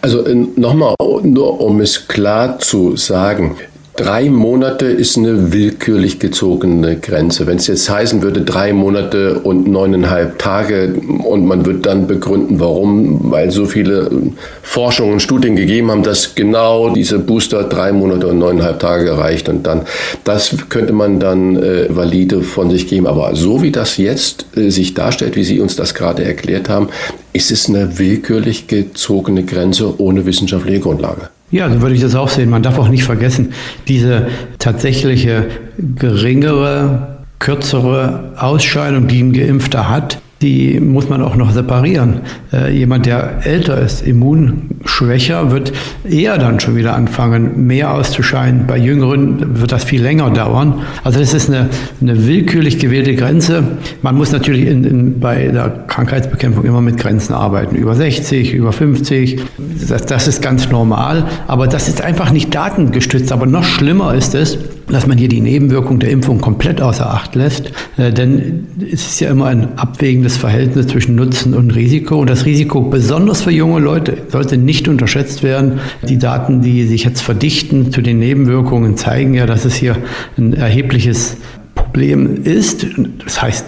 Also 0.00 0.24
äh, 0.24 0.36
nochmal, 0.54 0.94
nur 1.24 1.60
um 1.60 1.80
es 1.80 2.06
klar 2.06 2.60
zu 2.60 2.94
sagen, 2.94 3.56
Drei 4.00 4.30
Monate 4.30 4.86
ist 4.86 5.18
eine 5.18 5.52
willkürlich 5.52 6.18
gezogene 6.18 6.96
Grenze. 6.96 7.46
Wenn 7.46 7.58
es 7.58 7.66
jetzt 7.66 7.90
heißen 7.90 8.22
würde, 8.22 8.40
drei 8.40 8.72
Monate 8.72 9.40
und 9.40 9.68
neuneinhalb 9.68 10.38
Tage 10.38 10.94
und 11.22 11.44
man 11.44 11.66
wird 11.66 11.84
dann 11.84 12.06
begründen, 12.06 12.60
warum, 12.60 13.30
weil 13.30 13.50
so 13.50 13.66
viele 13.66 14.10
Forschungen 14.62 15.12
und 15.12 15.20
Studien 15.20 15.54
gegeben 15.54 15.90
haben, 15.90 16.02
dass 16.02 16.34
genau 16.34 16.88
diese 16.88 17.18
Booster 17.18 17.64
drei 17.64 17.92
Monate 17.92 18.28
und 18.28 18.38
neuneinhalb 18.38 18.80
Tage 18.80 19.18
reicht 19.18 19.50
und 19.50 19.66
dann, 19.66 19.82
das 20.24 20.56
könnte 20.70 20.94
man 20.94 21.20
dann 21.20 21.62
äh, 21.62 21.94
valide 21.94 22.40
von 22.40 22.70
sich 22.70 22.86
geben. 22.86 23.06
Aber 23.06 23.36
so 23.36 23.60
wie 23.60 23.70
das 23.70 23.98
jetzt 23.98 24.46
äh, 24.56 24.70
sich 24.70 24.94
darstellt, 24.94 25.36
wie 25.36 25.44
Sie 25.44 25.60
uns 25.60 25.76
das 25.76 25.92
gerade 25.92 26.24
erklärt 26.24 26.70
haben, 26.70 26.88
ist 27.34 27.50
es 27.50 27.68
eine 27.68 27.98
willkürlich 27.98 28.66
gezogene 28.66 29.44
Grenze 29.44 30.00
ohne 30.00 30.24
wissenschaftliche 30.24 30.80
Grundlage. 30.80 31.28
Ja, 31.50 31.68
so 31.68 31.80
würde 31.82 31.94
ich 31.94 32.00
das 32.00 32.14
auch 32.14 32.28
sehen. 32.28 32.48
Man 32.48 32.62
darf 32.62 32.78
auch 32.78 32.88
nicht 32.88 33.04
vergessen, 33.04 33.52
diese 33.88 34.28
tatsächliche 34.58 35.48
geringere, 35.78 37.18
kürzere 37.38 38.32
Ausscheidung, 38.36 39.08
die 39.08 39.20
ein 39.20 39.32
Geimpfter 39.32 39.88
hat, 39.88 40.20
die 40.42 40.80
muss 40.80 41.10
man 41.10 41.22
auch 41.22 41.36
noch 41.36 41.50
separieren. 41.50 42.20
Äh, 42.50 42.74
jemand, 42.74 43.04
der 43.04 43.44
älter 43.44 43.78
ist, 43.78 44.06
immunschwächer, 44.06 45.50
wird 45.50 45.72
eher 46.08 46.38
dann 46.38 46.60
schon 46.60 46.76
wieder 46.76 46.94
anfangen, 46.94 47.66
mehr 47.66 47.92
auszuscheiden. 47.92 48.66
Bei 48.66 48.78
Jüngeren 48.78 49.60
wird 49.60 49.70
das 49.70 49.84
viel 49.84 50.02
länger 50.02 50.30
dauern. 50.30 50.80
Also 51.04 51.20
das 51.20 51.34
ist 51.34 51.50
eine, 51.50 51.68
eine 52.00 52.26
willkürlich 52.26 52.78
gewählte 52.78 53.14
Grenze. 53.16 53.64
Man 54.00 54.16
muss 54.16 54.32
natürlich 54.32 54.66
in, 54.66 54.84
in, 54.84 55.20
bei 55.20 55.48
der 55.48 55.68
Krankheitsbekämpfung 55.86 56.64
immer 56.64 56.80
mit 56.80 56.96
Grenzen 56.96 57.34
arbeiten. 57.34 57.76
Über 57.76 57.94
60, 57.94 58.54
über 58.54 58.72
50, 58.72 59.40
das, 59.88 60.06
das 60.06 60.26
ist 60.26 60.40
ganz 60.40 60.70
normal. 60.70 61.26
Aber 61.48 61.66
das 61.66 61.86
ist 61.86 62.00
einfach 62.00 62.30
nicht 62.30 62.54
datengestützt. 62.54 63.30
Aber 63.30 63.44
noch 63.44 63.64
schlimmer 63.64 64.14
ist 64.14 64.34
es, 64.34 64.56
dass 64.90 65.06
man 65.06 65.18
hier 65.18 65.28
die 65.28 65.40
Nebenwirkung 65.40 65.98
der 65.98 66.10
Impfung 66.10 66.40
komplett 66.40 66.80
außer 66.80 67.08
Acht 67.08 67.34
lässt. 67.34 67.72
Äh, 67.96 68.12
denn 68.12 68.66
es 68.92 69.06
ist 69.06 69.20
ja 69.20 69.30
immer 69.30 69.46
ein 69.46 69.78
abwägendes 69.78 70.36
Verhältnis 70.36 70.88
zwischen 70.88 71.14
Nutzen 71.14 71.54
und 71.54 71.74
Risiko. 71.74 72.20
Und 72.20 72.30
das 72.30 72.44
Risiko, 72.46 72.82
besonders 72.82 73.42
für 73.42 73.50
junge 73.50 73.80
Leute, 73.80 74.18
sollte 74.28 74.56
nicht 74.56 74.88
unterschätzt 74.88 75.42
werden. 75.42 75.80
Die 76.08 76.18
Daten, 76.18 76.60
die 76.60 76.86
sich 76.86 77.04
jetzt 77.04 77.20
verdichten 77.20 77.92
zu 77.92 78.02
den 78.02 78.18
Nebenwirkungen, 78.18 78.96
zeigen 78.96 79.34
ja, 79.34 79.46
dass 79.46 79.64
es 79.64 79.74
hier 79.74 79.96
ein 80.36 80.52
erhebliches 80.52 81.36
Problem 81.74 82.42
ist. 82.44 82.86
Das 83.24 83.40
heißt 83.40 83.64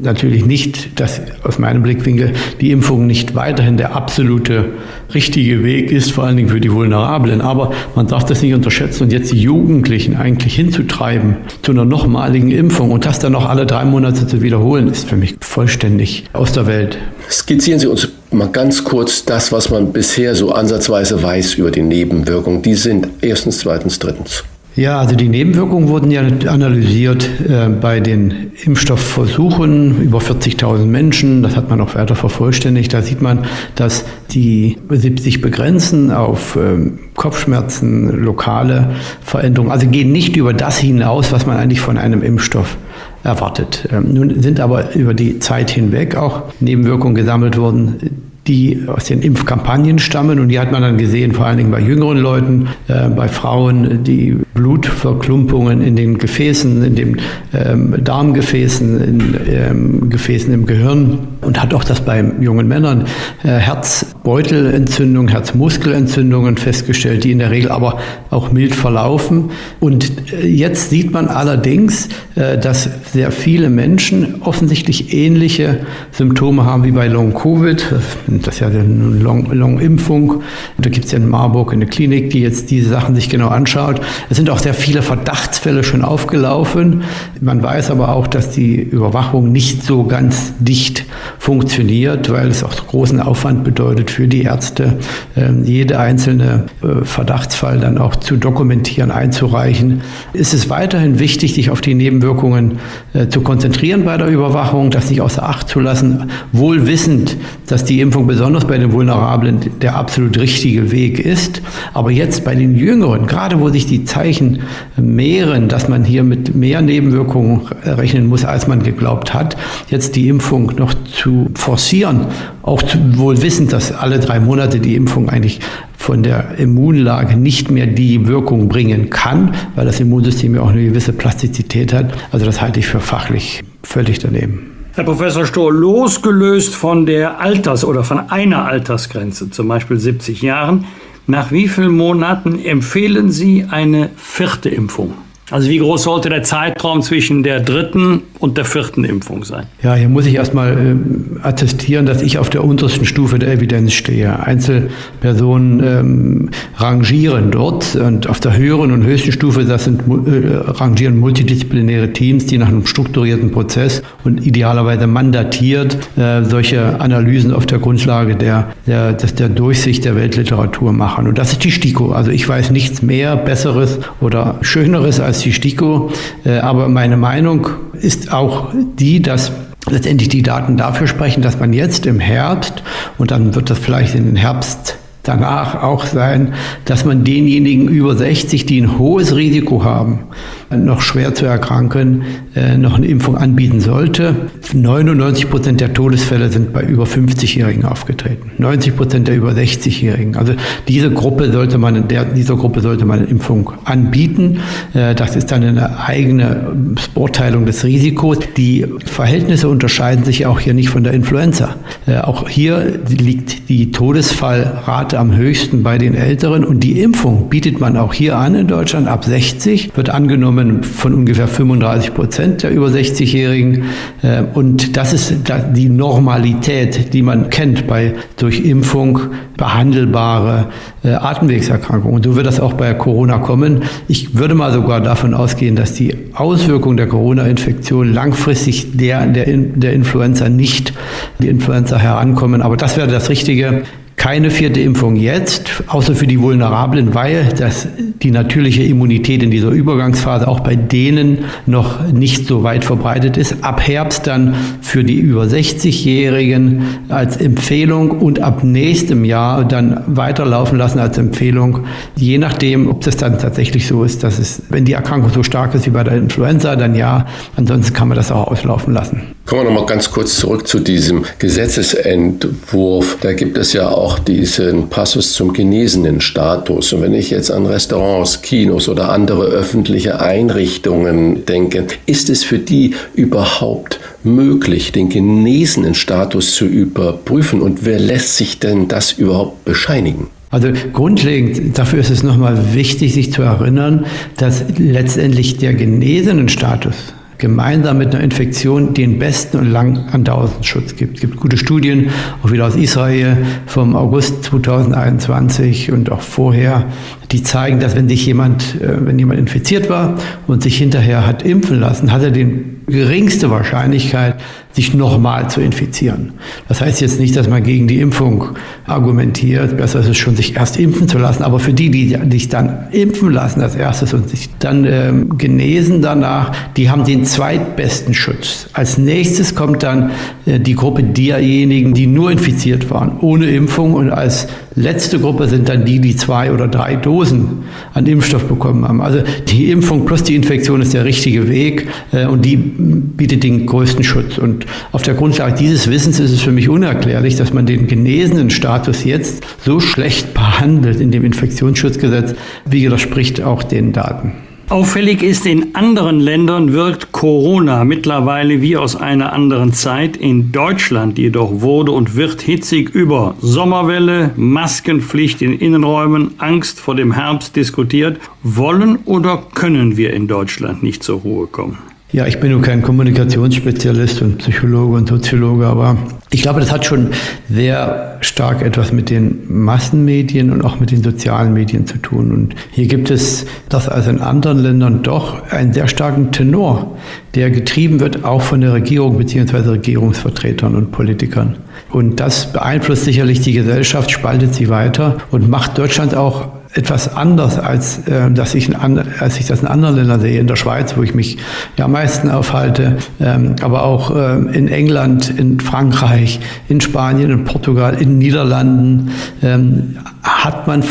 natürlich 0.00 0.44
nicht, 0.44 1.00
dass 1.00 1.20
aus 1.42 1.58
meinem 1.58 1.82
Blickwinkel 1.82 2.32
die 2.60 2.70
Impfung 2.70 3.06
nicht 3.06 3.34
weiterhin 3.34 3.76
der 3.76 3.94
absolute 3.94 4.66
richtige 5.14 5.64
Weg 5.64 5.90
ist, 5.90 6.12
vor 6.12 6.24
allen 6.24 6.36
Dingen 6.36 6.48
für 6.48 6.60
die 6.60 6.72
Vulnerablen. 6.72 7.40
Aber 7.40 7.72
man 7.94 8.06
darf 8.06 8.24
das 8.24 8.42
nicht 8.42 8.54
unterschätzen 8.54 9.04
und 9.04 9.12
jetzt 9.12 9.32
die 9.32 9.40
Jugendlichen 9.40 10.16
eigentlich 10.16 10.54
hinzutreiben 10.54 11.36
zu 11.62 11.72
einer 11.72 11.84
nochmaligen 11.84 12.50
Impfung 12.50 12.90
und 12.90 13.04
das 13.04 13.18
dann 13.18 13.32
noch 13.32 13.48
alle 13.48 13.66
drei 13.66 13.84
Monate 13.84 14.26
zu 14.26 14.42
wiederholen, 14.42 14.88
ist 14.88 15.08
für 15.08 15.16
mich 15.16 15.36
vollständig 15.40 16.24
aus 16.32 16.52
der 16.52 16.66
Welt. 16.66 16.98
Skizzieren 17.30 17.78
Sie 17.78 17.86
uns 17.86 18.08
mal 18.30 18.48
ganz 18.48 18.84
kurz 18.84 19.24
das, 19.24 19.52
was 19.52 19.70
man 19.70 19.92
bisher 19.92 20.34
so 20.34 20.52
ansatzweise 20.52 21.22
weiß 21.22 21.54
über 21.54 21.70
die 21.70 21.82
Nebenwirkungen. 21.82 22.62
Die 22.62 22.74
sind 22.74 23.08
erstens, 23.20 23.58
zweitens, 23.58 23.98
drittens. 23.98 24.44
Ja, 24.78 25.00
also 25.00 25.16
die 25.16 25.28
Nebenwirkungen 25.28 25.88
wurden 25.88 26.12
ja 26.12 26.22
analysiert 26.46 27.28
äh, 27.48 27.68
bei 27.68 27.98
den 27.98 28.52
Impfstoffversuchen, 28.64 30.02
über 30.02 30.20
40.000 30.20 30.84
Menschen, 30.86 31.42
das 31.42 31.56
hat 31.56 31.68
man 31.68 31.80
auch 31.80 31.96
weiter 31.96 32.14
vervollständigt. 32.14 32.94
Da 32.94 33.02
sieht 33.02 33.20
man, 33.20 33.40
dass 33.74 34.04
die 34.30 34.78
sich 34.88 35.40
begrenzen 35.40 36.12
auf 36.12 36.54
äh, 36.54 36.92
Kopfschmerzen, 37.16 38.22
lokale 38.22 38.90
Veränderungen, 39.20 39.72
also 39.72 39.88
gehen 39.88 40.12
nicht 40.12 40.36
über 40.36 40.52
das 40.52 40.78
hinaus, 40.78 41.32
was 41.32 41.44
man 41.44 41.56
eigentlich 41.56 41.80
von 41.80 41.98
einem 41.98 42.22
Impfstoff 42.22 42.76
erwartet. 43.24 43.88
Ähm, 43.90 44.14
nun 44.14 44.40
sind 44.42 44.60
aber 44.60 44.94
über 44.94 45.12
die 45.12 45.40
Zeit 45.40 45.70
hinweg 45.70 46.14
auch 46.14 46.42
Nebenwirkungen 46.60 47.16
gesammelt 47.16 47.56
worden, 47.56 48.17
die 48.48 48.84
aus 48.86 49.04
den 49.04 49.20
Impfkampagnen 49.20 49.98
stammen. 49.98 50.40
Und 50.40 50.48
die 50.48 50.58
hat 50.58 50.72
man 50.72 50.82
dann 50.82 50.98
gesehen, 50.98 51.32
vor 51.32 51.46
allen 51.46 51.58
Dingen 51.58 51.70
bei 51.70 51.80
jüngeren 51.80 52.18
Leuten, 52.18 52.68
äh, 52.88 53.08
bei 53.08 53.28
Frauen, 53.28 54.02
die 54.02 54.36
Blutverklumpungen 54.54 55.82
in 55.82 55.94
den 55.94 56.18
Gefäßen, 56.18 56.82
in 56.82 56.94
den 56.94 57.16
ähm, 57.54 57.94
Darmgefäßen, 58.02 59.00
in 59.00 59.34
ähm, 59.48 60.10
Gefäßen 60.10 60.52
im 60.52 60.66
Gehirn 60.66 61.18
und 61.48 61.62
hat 61.62 61.72
auch 61.72 61.82
das 61.82 62.02
bei 62.02 62.22
jungen 62.40 62.68
Männern 62.68 63.06
äh, 63.42 63.48
Herzbeutelentzündungen, 63.48 65.28
Herzmuskelentzündungen 65.28 66.58
festgestellt, 66.58 67.24
die 67.24 67.32
in 67.32 67.38
der 67.38 67.50
Regel 67.50 67.70
aber 67.70 67.98
auch 68.28 68.52
mild 68.52 68.74
verlaufen. 68.74 69.50
Und 69.80 70.30
äh, 70.30 70.46
jetzt 70.46 70.90
sieht 70.90 71.10
man 71.10 71.28
allerdings, 71.28 72.10
äh, 72.34 72.58
dass 72.58 72.90
sehr 73.14 73.32
viele 73.32 73.70
Menschen 73.70 74.42
offensichtlich 74.42 75.14
ähnliche 75.14 75.86
Symptome 76.12 76.66
haben 76.66 76.84
wie 76.84 76.90
bei 76.90 77.08
Long-Covid. 77.08 77.94
Das 78.26 78.56
ist 78.56 78.60
ja 78.60 78.66
eine 78.66 78.82
Long-Impfung. 78.82 80.42
Da 80.76 80.90
gibt 80.90 81.06
es 81.06 81.12
ja 81.12 81.16
in 81.16 81.30
Marburg 81.30 81.72
eine 81.72 81.86
Klinik, 81.86 82.28
die 82.28 82.40
jetzt 82.40 82.70
diese 82.70 82.90
Sachen 82.90 83.14
sich 83.14 83.30
genau 83.30 83.48
anschaut. 83.48 84.02
Es 84.28 84.36
sind 84.36 84.50
auch 84.50 84.58
sehr 84.58 84.74
viele 84.74 85.00
Verdachtsfälle 85.00 85.82
schon 85.82 86.04
aufgelaufen. 86.04 87.04
Man 87.40 87.62
weiß 87.62 87.90
aber 87.90 88.10
auch, 88.10 88.26
dass 88.26 88.50
die 88.50 88.76
Überwachung 88.76 89.50
nicht 89.50 89.82
so 89.82 90.04
ganz 90.04 90.52
dicht 90.58 91.06
funktioniert, 91.38 92.30
weil 92.30 92.48
es 92.48 92.64
auch 92.64 92.74
großen 92.86 93.20
Aufwand 93.20 93.64
bedeutet 93.64 94.10
für 94.10 94.26
die 94.26 94.42
Ärzte, 94.42 94.98
ähm, 95.36 95.64
jede 95.64 95.98
einzelne 95.98 96.66
äh, 96.82 97.04
Verdachtsfall 97.04 97.78
dann 97.78 97.96
auch 97.96 98.16
zu 98.16 98.36
dokumentieren, 98.36 99.10
einzureichen. 99.10 100.02
Es 100.34 100.52
ist 100.52 100.68
weiterhin 100.68 101.18
wichtig, 101.18 101.54
sich 101.54 101.70
auf 101.70 101.80
die 101.80 101.94
Nebenwirkungen 101.94 102.78
äh, 103.14 103.28
zu 103.28 103.40
konzentrieren 103.40 104.04
bei 104.04 104.16
der 104.16 104.26
Überwachung, 104.26 104.90
das 104.90 105.08
nicht 105.08 105.20
außer 105.20 105.48
Acht 105.48 105.68
zu 105.68 105.80
lassen, 105.80 106.30
wohl 106.52 106.86
wissend, 106.86 107.36
dass 107.66 107.84
die 107.84 108.00
Impfung 108.00 108.26
besonders 108.26 108.66
bei 108.66 108.76
den 108.76 108.92
Vulnerablen 108.92 109.58
der 109.80 109.96
absolut 109.96 110.38
richtige 110.38 110.90
Weg 110.90 111.20
ist. 111.20 111.62
Aber 111.94 112.10
jetzt 112.10 112.44
bei 112.44 112.54
den 112.54 112.76
Jüngeren, 112.76 113.26
gerade 113.26 113.60
wo 113.60 113.68
sich 113.70 113.86
die 113.86 114.04
Zeichen 114.04 114.60
mehren, 114.96 115.68
dass 115.68 115.88
man 115.88 116.04
hier 116.04 116.24
mit 116.24 116.54
mehr 116.54 116.82
Nebenwirkungen 116.82 117.62
rechnen 117.84 118.26
muss, 118.26 118.44
als 118.44 118.66
man 118.66 118.82
geglaubt 118.82 119.32
hat, 119.34 119.56
jetzt 119.88 120.16
die 120.16 120.28
Impfung 120.28 120.72
noch 120.76 120.94
zu 121.04 121.37
forcieren, 121.54 122.26
auch 122.62 122.82
wohl 123.12 123.40
wissend, 123.42 123.72
dass 123.72 123.92
alle 123.92 124.18
drei 124.18 124.40
Monate 124.40 124.80
die 124.80 124.94
Impfung 124.94 125.28
eigentlich 125.28 125.60
von 125.96 126.22
der 126.22 126.58
Immunlage 126.58 127.36
nicht 127.36 127.70
mehr 127.70 127.86
die 127.86 128.26
Wirkung 128.26 128.68
bringen 128.68 129.10
kann, 129.10 129.54
weil 129.74 129.86
das 129.86 130.00
Immunsystem 130.00 130.54
ja 130.54 130.62
auch 130.62 130.70
eine 130.70 130.84
gewisse 130.84 131.12
Plastizität 131.12 131.92
hat. 131.92 132.12
Also 132.32 132.46
das 132.46 132.60
halte 132.60 132.80
ich 132.80 132.86
für 132.86 133.00
fachlich 133.00 133.62
völlig 133.82 134.18
daneben. 134.18 134.70
Herr 134.94 135.04
Professor 135.04 135.46
Stohr, 135.46 135.72
losgelöst 135.72 136.74
von 136.74 137.06
der 137.06 137.40
Alters- 137.40 137.84
oder 137.84 138.02
von 138.02 138.30
einer 138.30 138.64
Altersgrenze, 138.64 139.50
zum 139.50 139.68
Beispiel 139.68 139.98
70 139.98 140.42
Jahren, 140.42 140.86
nach 141.26 141.52
wie 141.52 141.68
vielen 141.68 141.96
Monaten 141.96 142.58
empfehlen 142.64 143.30
Sie 143.30 143.66
eine 143.70 144.10
vierte 144.16 144.70
Impfung? 144.70 145.12
Also 145.50 145.68
wie 145.70 145.78
groß 145.78 146.02
sollte 146.02 146.28
der 146.28 146.42
Zeitraum 146.42 147.00
zwischen 147.00 147.42
der 147.42 147.60
dritten 147.60 148.22
und 148.38 148.58
der 148.58 148.64
vierten 148.64 149.04
Impfung 149.04 149.44
sein? 149.44 149.66
Ja, 149.82 149.94
hier 149.94 150.08
muss 150.08 150.26
ich 150.26 150.34
erstmal 150.34 150.72
äh, 150.72 151.46
attestieren, 151.46 152.04
dass 152.04 152.20
ich 152.20 152.38
auf 152.38 152.50
der 152.50 152.64
untersten 152.64 153.06
Stufe 153.06 153.38
der 153.38 153.52
Evidenz 153.52 153.94
stehe. 153.94 154.40
Einzelpersonen 154.40 155.82
ähm, 155.82 156.50
rangieren 156.76 157.50
dort 157.50 157.96
und 157.96 158.28
auf 158.28 158.40
der 158.40 158.56
höheren 158.56 158.92
und 158.92 159.04
höchsten 159.04 159.32
Stufe, 159.32 159.64
das 159.64 159.84
sind 159.84 160.02
äh, 160.02 160.54
rangieren 160.54 161.18
multidisziplinäre 161.18 162.12
Teams, 162.12 162.46
die 162.46 162.58
nach 162.58 162.68
einem 162.68 162.86
strukturierten 162.86 163.50
Prozess 163.50 164.02
und 164.24 164.46
idealerweise 164.46 165.06
mandatiert 165.06 165.96
äh, 166.16 166.44
solche 166.44 167.00
Analysen 167.00 167.52
auf 167.52 167.64
der 167.64 167.78
Grundlage 167.78 168.36
der, 168.36 168.68
der, 168.86 169.14
des, 169.14 169.34
der 169.34 169.48
Durchsicht 169.48 170.04
der 170.04 170.14
Weltliteratur 170.14 170.92
machen. 170.92 171.26
Und 171.26 171.38
das 171.38 171.52
ist 171.52 171.64
die 171.64 171.70
STIKO. 171.70 172.12
Also 172.12 172.30
ich 172.30 172.46
weiß 172.46 172.70
nichts 172.70 173.02
mehr, 173.02 173.36
Besseres 173.36 173.98
oder 174.20 174.58
Schöneres 174.60 175.20
als 175.20 175.37
als 175.38 175.44
die 175.44 175.52
STIKO. 175.52 176.10
Äh, 176.44 176.58
aber 176.58 176.88
meine 176.88 177.16
Meinung 177.16 177.68
ist 177.92 178.32
auch 178.32 178.70
die, 178.74 179.22
dass 179.22 179.52
letztendlich 179.88 180.28
die 180.28 180.42
Daten 180.42 180.76
dafür 180.76 181.06
sprechen, 181.06 181.42
dass 181.42 181.60
man 181.60 181.72
jetzt 181.72 182.06
im 182.06 182.20
Herbst, 182.20 182.82
und 183.16 183.30
dann 183.30 183.54
wird 183.54 183.70
das 183.70 183.78
vielleicht 183.78 184.14
in 184.14 184.24
den 184.26 184.36
Herbst 184.36 184.96
danach 185.22 185.82
auch 185.82 186.06
sein, 186.06 186.54
dass 186.84 187.04
man 187.04 187.22
denjenigen 187.22 187.88
über 187.88 188.16
60, 188.16 188.66
die 188.66 188.80
ein 188.80 188.98
hohes 188.98 189.36
Risiko 189.36 189.84
haben, 189.84 190.20
noch 190.70 191.00
schwer 191.00 191.34
zu 191.34 191.46
erkranken, 191.46 192.22
äh, 192.54 192.76
noch 192.76 192.96
eine 192.96 193.06
Impfung 193.06 193.36
anbieten 193.36 193.80
sollte. 193.80 194.34
99 194.74 195.48
Prozent 195.48 195.80
der 195.80 195.94
Todesfälle 195.94 196.50
sind 196.50 196.72
bei 196.72 196.82
über 196.82 197.04
50-Jährigen 197.04 197.84
aufgetreten. 197.84 198.50
90 198.58 198.96
Prozent 198.96 199.28
der 199.28 199.36
über 199.36 199.52
60-Jährigen. 199.52 200.36
Also 200.36 200.52
diese 200.86 201.10
Gruppe 201.10 201.50
sollte 201.52 201.78
man, 201.78 202.08
der, 202.08 202.24
dieser 202.26 202.56
Gruppe 202.56 202.80
sollte 202.80 203.06
man 203.06 203.20
eine 203.20 203.28
Impfung 203.28 203.72
anbieten. 203.84 204.58
Äh, 204.92 205.14
das 205.14 205.36
ist 205.36 205.50
dann 205.52 205.62
eine 205.62 206.00
eigene 206.00 206.76
Beurteilung 207.14 207.64
des 207.64 207.84
Risikos. 207.84 208.38
Die 208.56 208.84
Verhältnisse 209.06 209.68
unterscheiden 209.68 210.24
sich 210.24 210.44
auch 210.44 210.60
hier 210.60 210.74
nicht 210.74 210.90
von 210.90 211.02
der 211.02 211.14
Influenza. 211.14 211.76
Äh, 212.06 212.18
auch 212.18 212.48
hier 212.48 213.00
liegt 213.08 213.70
die 213.70 213.90
Todesfallrate 213.90 215.18
am 215.18 215.34
höchsten 215.34 215.82
bei 215.82 215.96
den 215.96 216.14
Älteren 216.14 216.64
und 216.64 216.80
die 216.80 217.00
Impfung 217.00 217.48
bietet 217.48 217.80
man 217.80 217.96
auch 217.96 218.12
hier 218.12 218.36
an 218.36 218.54
in 218.54 218.66
Deutschland 218.66 219.08
ab 219.08 219.24
60, 219.24 219.96
wird 219.96 220.10
angenommen 220.10 220.57
Einkommen 220.58 220.82
von 220.82 221.14
ungefähr 221.14 221.46
35 221.46 222.14
Prozent 222.14 222.62
der 222.62 222.70
über 222.70 222.88
60-Jährigen. 222.88 223.84
Äh, 224.22 224.42
und 224.54 224.96
das 224.96 225.12
ist 225.12 225.34
die 225.74 225.88
Normalität, 225.88 227.12
die 227.14 227.22
man 227.22 227.50
kennt 227.50 227.86
bei 227.86 228.14
durch 228.36 228.60
Impfung 228.64 229.20
behandelbare 229.56 230.66
äh, 231.04 231.10
Atemwegserkrankungen. 231.10 232.16
Und 232.16 232.24
so 232.24 232.36
wird 232.36 232.46
das 232.46 232.60
auch 232.60 232.72
bei 232.72 232.92
Corona 232.94 233.38
kommen. 233.38 233.82
Ich 234.08 234.36
würde 234.36 234.54
mal 234.54 234.72
sogar 234.72 235.00
davon 235.00 235.34
ausgehen, 235.34 235.76
dass 235.76 235.94
die 235.94 236.14
Auswirkungen 236.34 236.96
der 236.96 237.06
Corona-Infektion 237.06 238.12
langfristig 238.12 238.96
der, 238.96 239.26
der, 239.26 239.46
der 239.46 239.92
Influenza 239.92 240.48
nicht 240.48 240.92
die 241.38 241.48
Influenza 241.48 241.98
herankommen. 241.98 242.62
Aber 242.62 242.76
das 242.76 242.96
wäre 242.96 243.08
das 243.08 243.28
Richtige 243.28 243.82
keine 244.18 244.50
vierte 244.50 244.80
Impfung 244.80 245.14
jetzt, 245.14 245.84
außer 245.86 246.14
für 246.14 246.26
die 246.26 246.40
Vulnerablen, 246.40 247.14
weil 247.14 247.48
das, 247.56 247.86
die 248.20 248.32
natürliche 248.32 248.82
Immunität 248.82 249.44
in 249.44 249.50
dieser 249.50 249.70
Übergangsphase 249.70 250.48
auch 250.48 250.60
bei 250.60 250.74
denen 250.74 251.44
noch 251.66 252.06
nicht 252.08 252.46
so 252.46 252.64
weit 252.64 252.84
verbreitet 252.84 253.36
ist. 253.36 253.62
Ab 253.62 253.80
Herbst 253.80 254.26
dann 254.26 254.54
für 254.82 255.04
die 255.04 255.14
über 255.14 255.44
60-Jährigen 255.44 256.82
als 257.08 257.36
Empfehlung 257.36 258.10
und 258.10 258.40
ab 258.42 258.64
nächstem 258.64 259.24
Jahr 259.24 259.64
dann 259.64 260.02
weiterlaufen 260.08 260.76
lassen 260.76 260.98
als 260.98 261.16
Empfehlung, 261.16 261.84
je 262.16 262.38
nachdem, 262.38 262.90
ob 262.90 263.02
das 263.02 263.16
dann 263.16 263.38
tatsächlich 263.38 263.86
so 263.86 264.02
ist, 264.02 264.24
dass 264.24 264.40
es, 264.40 264.62
wenn 264.68 264.84
die 264.84 264.94
Erkrankung 264.94 265.30
so 265.32 265.44
stark 265.44 265.76
ist 265.76 265.86
wie 265.86 265.90
bei 265.90 266.02
der 266.02 266.16
Influenza, 266.16 266.74
dann 266.74 266.96
ja, 266.96 267.26
ansonsten 267.56 267.94
kann 267.94 268.08
man 268.08 268.16
das 268.16 268.32
auch 268.32 268.48
auslaufen 268.48 268.92
lassen. 268.92 269.22
Kommen 269.46 269.62
wir 269.62 269.70
nochmal 269.70 269.86
ganz 269.86 270.10
kurz 270.10 270.36
zurück 270.36 270.66
zu 270.66 270.78
diesem 270.78 271.24
Gesetzesentwurf. 271.38 273.16
Da 273.22 273.32
gibt 273.32 273.56
es 273.56 273.72
ja 273.72 273.88
auch 273.88 274.07
auch 274.08 274.18
diesen 274.18 274.88
Passus 274.88 275.34
zum 275.34 275.52
genesenen 275.52 276.22
Status. 276.22 276.94
Und 276.94 277.02
wenn 277.02 277.12
ich 277.12 277.28
jetzt 277.28 277.50
an 277.50 277.66
Restaurants, 277.66 278.40
Kinos 278.40 278.88
oder 278.88 279.10
andere 279.10 279.44
öffentliche 279.44 280.18
Einrichtungen 280.22 281.44
denke, 281.44 281.86
ist 282.06 282.30
es 282.30 282.42
für 282.42 282.58
die 282.58 282.94
überhaupt 283.14 284.00
möglich, 284.24 284.92
den 284.92 285.10
genesenen 285.10 285.94
Status 285.94 286.54
zu 286.54 286.64
überprüfen? 286.64 287.60
Und 287.60 287.84
wer 287.84 287.98
lässt 287.98 288.38
sich 288.38 288.58
denn 288.58 288.88
das 288.88 289.12
überhaupt 289.12 289.66
bescheinigen? 289.66 290.28
Also 290.50 290.68
grundlegend 290.94 291.76
dafür 291.76 292.00
ist 292.00 292.08
es 292.08 292.22
nochmal 292.22 292.72
wichtig, 292.72 293.12
sich 293.12 293.30
zu 293.30 293.42
erinnern, 293.42 294.06
dass 294.38 294.64
letztendlich 294.78 295.58
der 295.58 295.74
genesenen 295.74 296.48
Status 296.48 296.94
gemeinsam 297.38 297.98
mit 297.98 298.14
einer 298.14 298.22
Infektion 298.22 298.94
den 298.94 299.18
besten 299.18 299.58
und 299.58 299.70
lang 299.70 300.08
andauernden 300.12 300.64
Schutz 300.64 300.96
gibt. 300.96 301.14
Es 301.14 301.20
gibt 301.20 301.36
gute 301.36 301.56
Studien, 301.56 302.10
auch 302.42 302.50
wieder 302.50 302.66
aus 302.66 302.74
Israel 302.74 303.36
vom 303.66 303.94
August 303.96 304.44
2021 304.44 305.92
und 305.92 306.10
auch 306.10 306.20
vorher, 306.20 306.86
die 307.30 307.42
zeigen, 307.42 307.78
dass 307.78 307.94
wenn 307.94 308.08
sich 308.08 308.26
jemand, 308.26 308.80
äh, 308.80 309.06
wenn 309.06 309.18
jemand 309.18 309.38
infiziert 309.38 309.88
war 309.88 310.16
und 310.46 310.62
sich 310.62 310.76
hinterher 310.76 311.26
hat 311.26 311.44
impfen 311.44 311.78
lassen, 311.78 312.12
hat 312.12 312.22
er 312.22 312.32
den 312.32 312.77
geringste 312.88 313.50
Wahrscheinlichkeit, 313.50 314.36
sich 314.72 314.94
nochmal 314.94 315.50
zu 315.50 315.60
infizieren. 315.60 316.34
Das 316.68 316.80
heißt 316.80 317.00
jetzt 317.00 317.18
nicht, 317.18 317.34
dass 317.36 317.48
man 317.48 317.62
gegen 317.64 317.88
die 317.88 318.00
Impfung 318.00 318.50
argumentiert. 318.86 319.76
Besser 319.76 320.00
ist 320.00 320.08
es 320.08 320.16
schon, 320.16 320.36
sich 320.36 320.56
erst 320.56 320.78
impfen 320.78 321.08
zu 321.08 321.18
lassen. 321.18 321.42
Aber 321.42 321.58
für 321.58 321.72
die, 321.72 321.90
die 321.90 322.16
sich 322.30 322.48
dann 322.48 322.86
impfen 322.92 323.32
lassen 323.32 323.60
als 323.60 323.74
erstes 323.74 324.14
und 324.14 324.28
sich 324.28 324.48
dann 324.60 324.84
ähm, 324.84 325.36
genesen 325.36 326.00
danach, 326.00 326.52
die 326.76 326.90
haben 326.90 327.04
den 327.04 327.24
zweitbesten 327.24 328.14
Schutz. 328.14 328.68
Als 328.72 328.98
nächstes 328.98 329.54
kommt 329.56 329.82
dann 329.82 330.12
äh, 330.46 330.60
die 330.60 330.74
Gruppe 330.74 331.02
derjenigen, 331.02 331.94
die 331.94 332.06
nur 332.06 332.30
infiziert 332.30 332.88
waren, 332.90 333.18
ohne 333.20 333.46
Impfung. 333.46 333.94
Und 333.94 334.10
als 334.10 334.46
letzte 334.76 335.18
Gruppe 335.18 335.48
sind 335.48 335.68
dann 335.68 335.84
die, 335.84 335.98
die 335.98 336.14
zwei 336.14 336.52
oder 336.52 336.68
drei 336.68 336.94
Dosen 336.94 337.64
an 337.94 338.06
Impfstoff 338.06 338.44
bekommen 338.44 338.86
haben. 338.86 339.00
Also 339.00 339.22
die 339.48 339.70
Impfung 339.72 340.06
plus 340.06 340.22
die 340.22 340.36
Infektion 340.36 340.80
ist 340.80 340.94
der 340.94 341.04
richtige 341.04 341.48
Weg 341.48 341.88
äh, 342.12 342.26
und 342.26 342.44
die 342.44 342.56
bietet 342.78 343.42
den 343.42 343.66
größten 343.66 344.04
Schutz. 344.04 344.38
Und 344.38 344.66
auf 344.92 345.02
der 345.02 345.14
Grundlage 345.14 345.56
dieses 345.58 345.90
Wissens 345.90 346.20
ist 346.20 346.30
es 346.30 346.40
für 346.40 346.52
mich 346.52 346.68
unerklärlich, 346.68 347.36
dass 347.36 347.52
man 347.52 347.66
den 347.66 347.86
genesenen 347.86 348.50
Status 348.50 349.04
jetzt 349.04 349.44
so 349.64 349.80
schlecht 349.80 350.32
behandelt 350.32 351.00
in 351.00 351.10
dem 351.10 351.24
Infektionsschutzgesetz, 351.24 352.34
wie 352.64 352.88
widerspricht 352.88 353.42
auch 353.42 353.62
den 353.62 353.92
Daten. 353.92 354.32
Auffällig 354.70 355.22
ist, 355.22 355.46
in 355.46 355.74
anderen 355.74 356.20
Ländern 356.20 356.74
wirkt 356.74 357.10
Corona 357.10 357.84
mittlerweile 357.84 358.60
wie 358.60 358.76
aus 358.76 358.96
einer 358.96 359.32
anderen 359.32 359.72
Zeit. 359.72 360.18
In 360.18 360.52
Deutschland 360.52 361.16
jedoch 361.16 361.62
wurde 361.62 361.92
und 361.92 362.16
wird 362.16 362.42
hitzig 362.42 362.90
über 362.90 363.34
Sommerwelle, 363.40 364.32
Maskenpflicht 364.36 365.40
in 365.40 365.58
Innenräumen, 365.58 366.32
Angst 366.36 366.80
vor 366.80 366.94
dem 366.94 367.12
Herbst 367.12 367.56
diskutiert. 367.56 368.20
Wollen 368.42 368.98
oder 369.06 369.42
können 369.54 369.96
wir 369.96 370.12
in 370.12 370.28
Deutschland 370.28 370.82
nicht 370.82 371.02
zur 371.02 371.20
Ruhe 371.20 371.46
kommen? 371.46 371.78
Ja, 372.10 372.26
ich 372.26 372.40
bin 372.40 372.52
nur 372.52 372.62
kein 372.62 372.80
Kommunikationsspezialist 372.80 374.22
und 374.22 374.38
Psychologe 374.38 374.96
und 374.96 375.08
Soziologe, 375.10 375.66
aber 375.66 375.98
ich 376.30 376.40
glaube, 376.40 376.58
das 376.58 376.72
hat 376.72 376.86
schon 376.86 377.08
sehr 377.50 378.16
stark 378.20 378.62
etwas 378.62 378.92
mit 378.92 379.10
den 379.10 379.40
Massenmedien 379.46 380.50
und 380.50 380.64
auch 380.64 380.80
mit 380.80 380.90
den 380.90 381.02
sozialen 381.02 381.52
Medien 381.52 381.86
zu 381.86 381.98
tun. 381.98 382.32
Und 382.32 382.54
hier 382.70 382.86
gibt 382.86 383.10
es 383.10 383.44
das 383.68 383.90
als 383.90 384.06
in 384.06 384.22
anderen 384.22 384.58
Ländern 384.58 385.02
doch 385.02 385.50
einen 385.50 385.74
sehr 385.74 385.86
starken 385.86 386.32
Tenor, 386.32 386.96
der 387.34 387.50
getrieben 387.50 388.00
wird 388.00 388.24
auch 388.24 388.40
von 388.40 388.62
der 388.62 388.72
Regierung 388.72 389.18
bzw. 389.18 389.68
Regierungsvertretern 389.68 390.76
und 390.76 390.92
Politikern. 390.92 391.56
Und 391.90 392.20
das 392.20 392.54
beeinflusst 392.54 393.04
sicherlich 393.04 393.42
die 393.42 393.52
Gesellschaft, 393.52 394.10
spaltet 394.10 394.54
sie 394.54 394.70
weiter 394.70 395.18
und 395.30 395.50
macht 395.50 395.76
Deutschland 395.76 396.14
auch 396.14 396.48
etwas 396.78 397.14
anders, 397.14 397.58
als, 397.58 398.06
äh, 398.06 398.30
dass 398.30 398.54
ich 398.54 398.76
an, 398.76 399.02
als 399.18 399.40
ich 399.40 399.46
das 399.46 399.60
in 399.60 399.66
anderen 399.66 399.96
Ländern 399.96 400.20
sehe. 400.20 400.38
In 400.38 400.46
der 400.46 400.54
Schweiz, 400.54 400.96
wo 400.96 401.02
ich 401.02 401.12
mich 401.12 401.36
ja 401.76 401.86
am 401.86 401.92
meisten 401.92 402.30
aufhalte, 402.30 402.98
ähm, 403.20 403.56
aber 403.62 403.82
auch 403.82 404.14
äh, 404.14 404.36
in 404.56 404.68
England, 404.68 405.28
in 405.36 405.58
Frankreich, 405.58 406.38
in 406.68 406.80
Spanien, 406.80 407.30
in 407.32 407.44
Portugal, 407.44 407.96
in 408.00 408.18
Niederlanden 408.18 409.10
ähm, 409.42 409.96
hat 410.22 410.66
man 410.66 410.84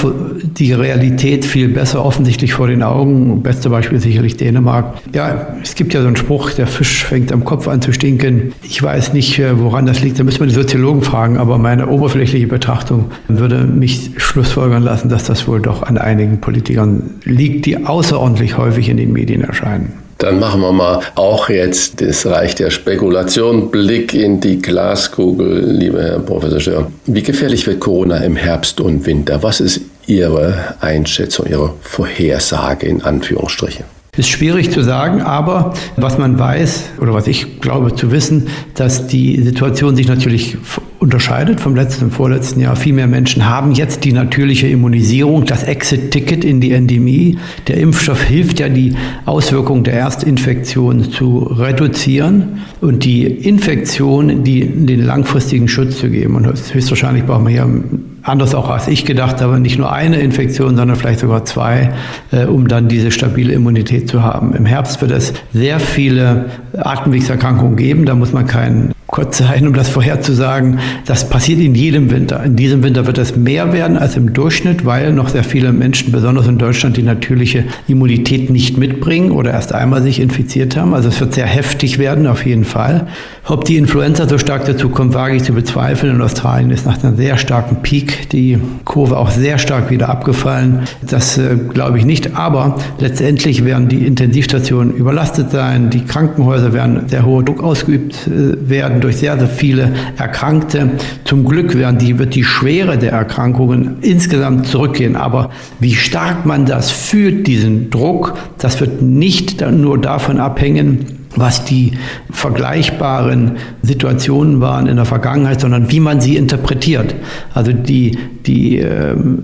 die 0.58 0.73
Realität 0.73 1.45
viel 1.45 1.69
besser 1.69 2.04
offensichtlich 2.04 2.54
vor 2.54 2.67
den 2.67 2.84
Augen. 2.84 3.41
Beste 3.43 3.69
Beispiel 3.69 4.00
sicherlich 4.00 4.36
Dänemark. 4.36 4.95
Ja, 5.13 5.47
es 5.62 5.76
gibt 5.76 5.93
ja 5.93 6.02
so 6.02 6.08
einen 6.08 6.15
Spruch, 6.15 6.52
der 6.52 6.67
Fisch 6.67 7.06
fängt 7.06 7.32
am 7.32 7.45
Kopf 7.45 7.67
an 7.67 7.82
zu 7.82 7.93
stinken. 7.93 8.54
Ich 8.63 8.82
weiß 8.84 9.13
nicht, 9.13 9.39
äh, 9.39 9.58
woran 9.60 9.86
das 9.86 10.02
liegt. 10.02 10.19
Da 10.19 10.23
müssen 10.23 10.41
wir 10.41 10.47
die 10.47 10.54
Soziologen 10.54 11.02
fragen, 11.02 11.38
aber 11.38 11.58
meine 11.58 11.88
oberflächliche 11.88 12.47
Betrachtung 12.47 13.06
würde 13.28 13.63
mich 13.63 14.12
schlussfolgern 14.17 14.84
lassen, 14.84 15.10
dass 15.10 15.23
das 15.23 15.47
wohl 15.47 15.62
doch 15.62 15.77
an 15.84 15.98
einigen 15.98 16.40
Politikern 16.40 17.20
liegt, 17.24 17.66
die 17.66 17.86
außerordentlich 17.86 18.58
häufig 18.58 18.90
in 18.90 18.98
den 18.98 19.13
Medien 19.13 19.42
erscheinen. 19.42 19.94
Dann 20.18 20.40
machen 20.40 20.62
wir 20.62 20.72
mal 20.72 21.02
auch 21.16 21.48
jetzt 21.50 22.02
das 22.02 22.26
Reich 22.26 22.56
der 22.56 22.72
Spekulation. 22.72 23.70
Blick 23.70 24.16
in 24.16 24.40
die 24.42 24.60
Glaskugel, 24.60 25.72
lieber 25.72 26.02
Herr 26.02 26.20
Professor 26.20 26.60
Stör. 26.60 26.92
Wie 27.06 27.22
gefährlich 27.22 27.68
wird 27.68 27.80
Corona 27.80 28.18
im 28.18 28.36
Herbst 28.36 28.82
und 28.82 29.06
Winter? 29.06 29.44
Was 29.44 29.60
ist 29.60 29.82
Ihre 30.08 30.76
Einschätzung, 30.80 31.46
Ihre 31.48 31.74
Vorhersage 31.82 32.88
in 32.88 33.04
Anführungsstrichen? 33.04 33.86
Ist 34.18 34.30
schwierig 34.30 34.72
zu 34.72 34.82
sagen, 34.82 35.22
aber 35.22 35.74
was 35.96 36.18
man 36.18 36.40
weiß 36.40 36.94
oder 37.00 37.14
was 37.14 37.28
ich 37.28 37.62
glaube 37.62 37.94
zu 37.94 38.12
wissen, 38.12 38.48
dass 38.74 39.08
die 39.08 39.42
Situation 39.44 39.96
sich 39.96 40.08
natürlich 40.08 40.58
unterscheidet 41.00 41.60
vom 41.60 41.76
letzten 41.76 42.06
und 42.06 42.12
vorletzten 42.12 42.60
Jahr. 42.60 42.76
Viel 42.76 42.94
mehr 42.94 43.08
Menschen 43.08 43.48
haben 43.48 43.72
jetzt 43.72 44.04
die 44.04 44.14
natürliche 44.14 44.68
Immunisierung, 44.68 45.46
das 45.46 45.64
Exit-Ticket 45.64 46.44
in 46.44 46.62
die 46.62 46.72
Endemie. 46.72 47.38
Der 47.68 47.78
Impfstoff 47.78 48.24
hilft 48.24 48.60
ja, 48.60 48.70
die 48.70 48.96
Auswirkungen 49.26 49.84
der 49.84 49.94
Erstinfektion 49.94 51.12
zu 51.12 51.38
reduzieren 51.40 52.64
und 52.82 53.06
die 53.06 53.26
Infektion, 53.26 54.44
die 54.44 54.66
den 54.66 55.04
langfristigen 55.04 55.68
Schutz 55.68 56.00
zu 56.00 56.10
geben. 56.10 56.36
Und 56.36 56.48
höchstwahrscheinlich 56.48 57.26
brauchen 57.26 57.46
wir 57.46 57.52
hier 57.52 57.84
anders 58.28 58.54
auch 58.54 58.70
als 58.70 58.88
ich 58.88 59.06
gedacht 59.06 59.42
habe, 59.42 59.60
nicht 59.60 59.78
nur 59.78 59.92
eine 59.92 60.20
Infektion, 60.20 60.76
sondern 60.76 60.96
vielleicht 60.96 61.20
sogar 61.20 61.46
zwei, 61.46 61.92
äh, 62.32 62.46
um 62.46 62.68
dann 62.68 62.88
diese 62.88 63.12
stabile 63.12 63.54
Immunität 63.54 64.10
zu 64.10 64.24
haben. 64.24 64.54
Im 64.54 64.66
Herbst 64.66 65.02
wird 65.02 65.12
es 65.12 65.34
sehr 65.54 65.80
viele 65.80 66.46
Atemwegserkrankungen 66.78 67.78
geben. 67.78 68.06
Da 68.06 68.16
muss 68.16 68.34
man 68.34 68.46
keinen 68.48 68.94
kurz 69.08 69.38
sein, 69.38 69.65
um 69.65 69.74
das 69.74 69.89
vorherzusagen. 69.89 70.80
Das 71.06 71.30
passiert 71.30 71.60
in 71.60 71.76
jedem 71.76 72.12
Winter. 72.12 72.43
In 72.43 72.58
diesem 72.58 72.84
Winter 72.84 73.08
wird 73.08 73.17
es 73.17 73.36
mehr 73.38 73.72
werden 73.72 73.98
als 73.98 74.17
im 74.17 74.34
Durchschnitt, 74.34 74.86
weil 74.86 75.13
noch 75.13 75.30
sehr 75.30 75.46
viele 75.46 75.72
Menschen, 75.72 76.12
besonders 76.12 76.48
in 76.48 76.58
Deutschland, 76.58 76.98
die 76.98 77.04
natürliche 77.04 77.63
Immunität 77.88 78.50
nicht 78.50 78.78
mitbringen 78.78 79.32
oder 79.32 79.52
erst 79.52 79.74
einmal 79.74 80.04
sich 80.04 80.20
infiziert 80.20 80.76
haben. 80.76 80.93
Also 80.93 81.08
es 81.08 81.20
wird 81.22 81.34
sehr 81.34 81.46
heftig 81.46 82.00
werden, 82.00 82.28
auf 82.28 82.46
jeden 82.46 82.65
Fall. 82.65 83.08
Ob 83.46 83.63
die 83.63 83.78
Influenza 83.78 84.28
so 84.28 84.38
stark 84.38 84.65
dazu 84.65 84.89
kommt, 84.89 85.13
wage 85.13 85.38
ich 85.38 85.43
zu 85.43 85.54
bezweifeln. 85.54 86.15
In 86.15 86.22
Australien 86.22 86.70
ist 86.70 86.86
nach 86.86 87.02
einem 87.02 87.15
sehr 87.15 87.38
starken 87.38 87.78
Peak 87.82 88.30
die 88.30 88.60
Kurve 88.84 89.17
auch 89.17 89.32
sehr 89.32 89.58
stark 89.58 89.89
wieder 89.89 90.10
abgefallen. 90.10 90.82
Das 91.02 91.38
äh, 91.38 91.56
glaube 91.56 91.98
ich 91.98 92.04
nicht. 92.04 92.36
Aber 92.36 92.76
letztendlich 93.00 93.63
werden 93.63 93.88
die 93.88 94.06
Intensivstationen 94.06 94.93
überlastet 94.93 95.50
sein. 95.52 95.89
Die 95.89 96.04
Krankenhäuser 96.04 96.74
werden 96.74 97.08
sehr 97.08 97.26
hoher 97.26 97.43
Druck 97.43 97.63
ausgeübt 97.63 98.28
äh, 98.28 98.70
werden 98.70 98.97
durch 99.02 99.18
sehr, 99.18 99.38
sehr 99.38 99.48
viele 99.48 99.94
Erkrankte. 100.18 100.92
Zum 101.24 101.46
Glück 101.46 101.76
werden 101.76 101.98
die, 101.98 102.20
wird 102.20 102.36
die 102.36 102.44
Schwere 102.44 102.98
der 102.98 103.12
Erkrankungen 103.12 103.98
insgesamt 104.02 104.68
zurückgehen. 104.68 105.16
Aber 105.16 105.52
wie 105.80 105.96
stark 105.96 106.46
man 106.46 106.66
das 106.66 106.92
fühlt, 106.92 107.48
diesen 107.48 107.90
Druck, 107.90 108.38
das 108.58 108.80
wird 108.80 109.02
nicht 109.02 109.62
nur 109.62 110.00
davon 110.00 110.40
abhängen, 110.40 111.06
was 111.36 111.66
die 111.66 111.92
vergleichbaren 112.32 113.58
Situationen 113.82 114.60
waren 114.60 114.88
in 114.88 114.96
der 114.96 115.06
Vergangenheit, 115.06 115.62
sondern 115.62 115.92
wie 115.92 116.00
man 116.00 116.20
sie 116.20 116.36
interpretiert. 116.36 117.16
Also 117.54 117.74
die, 117.74 118.18
die 118.46 118.78
ähm, 118.78 119.44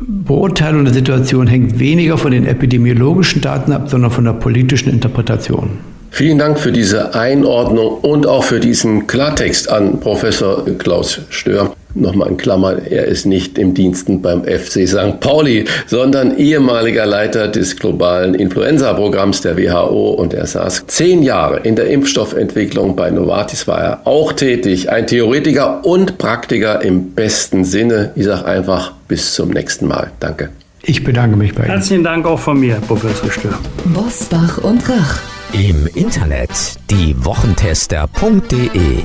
Beurteilung 0.00 0.84
der 0.84 0.94
Situation 0.94 1.46
hängt 1.46 1.78
weniger 1.78 2.18
von 2.18 2.32
den 2.32 2.46
epidemiologischen 2.46 3.40
Daten 3.40 3.72
ab, 3.72 3.88
sondern 3.88 4.10
von 4.10 4.24
der 4.24 4.32
politischen 4.32 4.90
Interpretation. 4.90 5.93
Vielen 6.14 6.38
Dank 6.38 6.60
für 6.60 6.70
diese 6.70 7.12
Einordnung 7.16 7.98
und 7.98 8.24
auch 8.24 8.44
für 8.44 8.60
diesen 8.60 9.08
Klartext 9.08 9.68
an 9.68 9.98
Professor 9.98 10.64
Klaus 10.78 11.18
Stör. 11.28 11.74
Nochmal 11.94 12.28
in 12.28 12.36
Klammern, 12.36 12.82
er 12.88 13.06
ist 13.06 13.26
nicht 13.26 13.58
im 13.58 13.74
Diensten 13.74 14.22
beim 14.22 14.44
FC 14.44 14.86
St. 14.86 15.18
Pauli, 15.18 15.64
sondern 15.88 16.38
ehemaliger 16.38 17.04
Leiter 17.04 17.48
des 17.48 17.76
globalen 17.76 18.36
Influenza-Programms 18.36 19.40
der 19.40 19.58
WHO 19.58 20.10
und 20.10 20.34
er 20.34 20.46
saß 20.46 20.84
zehn 20.86 21.24
Jahre 21.24 21.58
in 21.64 21.74
der 21.74 21.90
Impfstoffentwicklung 21.90 22.94
bei 22.94 23.10
Novartis, 23.10 23.66
war 23.66 23.80
er 23.80 24.06
auch 24.06 24.32
tätig. 24.32 24.90
Ein 24.90 25.08
Theoretiker 25.08 25.84
und 25.84 26.16
Praktiker 26.18 26.80
im 26.80 27.10
besten 27.10 27.64
Sinne. 27.64 28.12
Ich 28.14 28.26
sage 28.26 28.44
einfach 28.44 28.92
bis 29.08 29.34
zum 29.34 29.50
nächsten 29.50 29.88
Mal. 29.88 30.12
Danke. 30.20 30.50
Ich 30.84 31.02
bedanke 31.02 31.36
mich 31.36 31.56
bei 31.56 31.64
Ihnen. 31.64 31.72
Herzlichen 31.72 32.04
Dank 32.04 32.24
auch 32.24 32.38
von 32.38 32.60
mir, 32.60 32.76
Professor 32.86 33.32
Stör. 33.32 33.58
Bosbach 33.86 34.58
und 34.58 34.88
Rach. 34.88 35.33
Im 35.54 35.86
Internet 35.94 36.50
diewochentester.de 36.90 39.04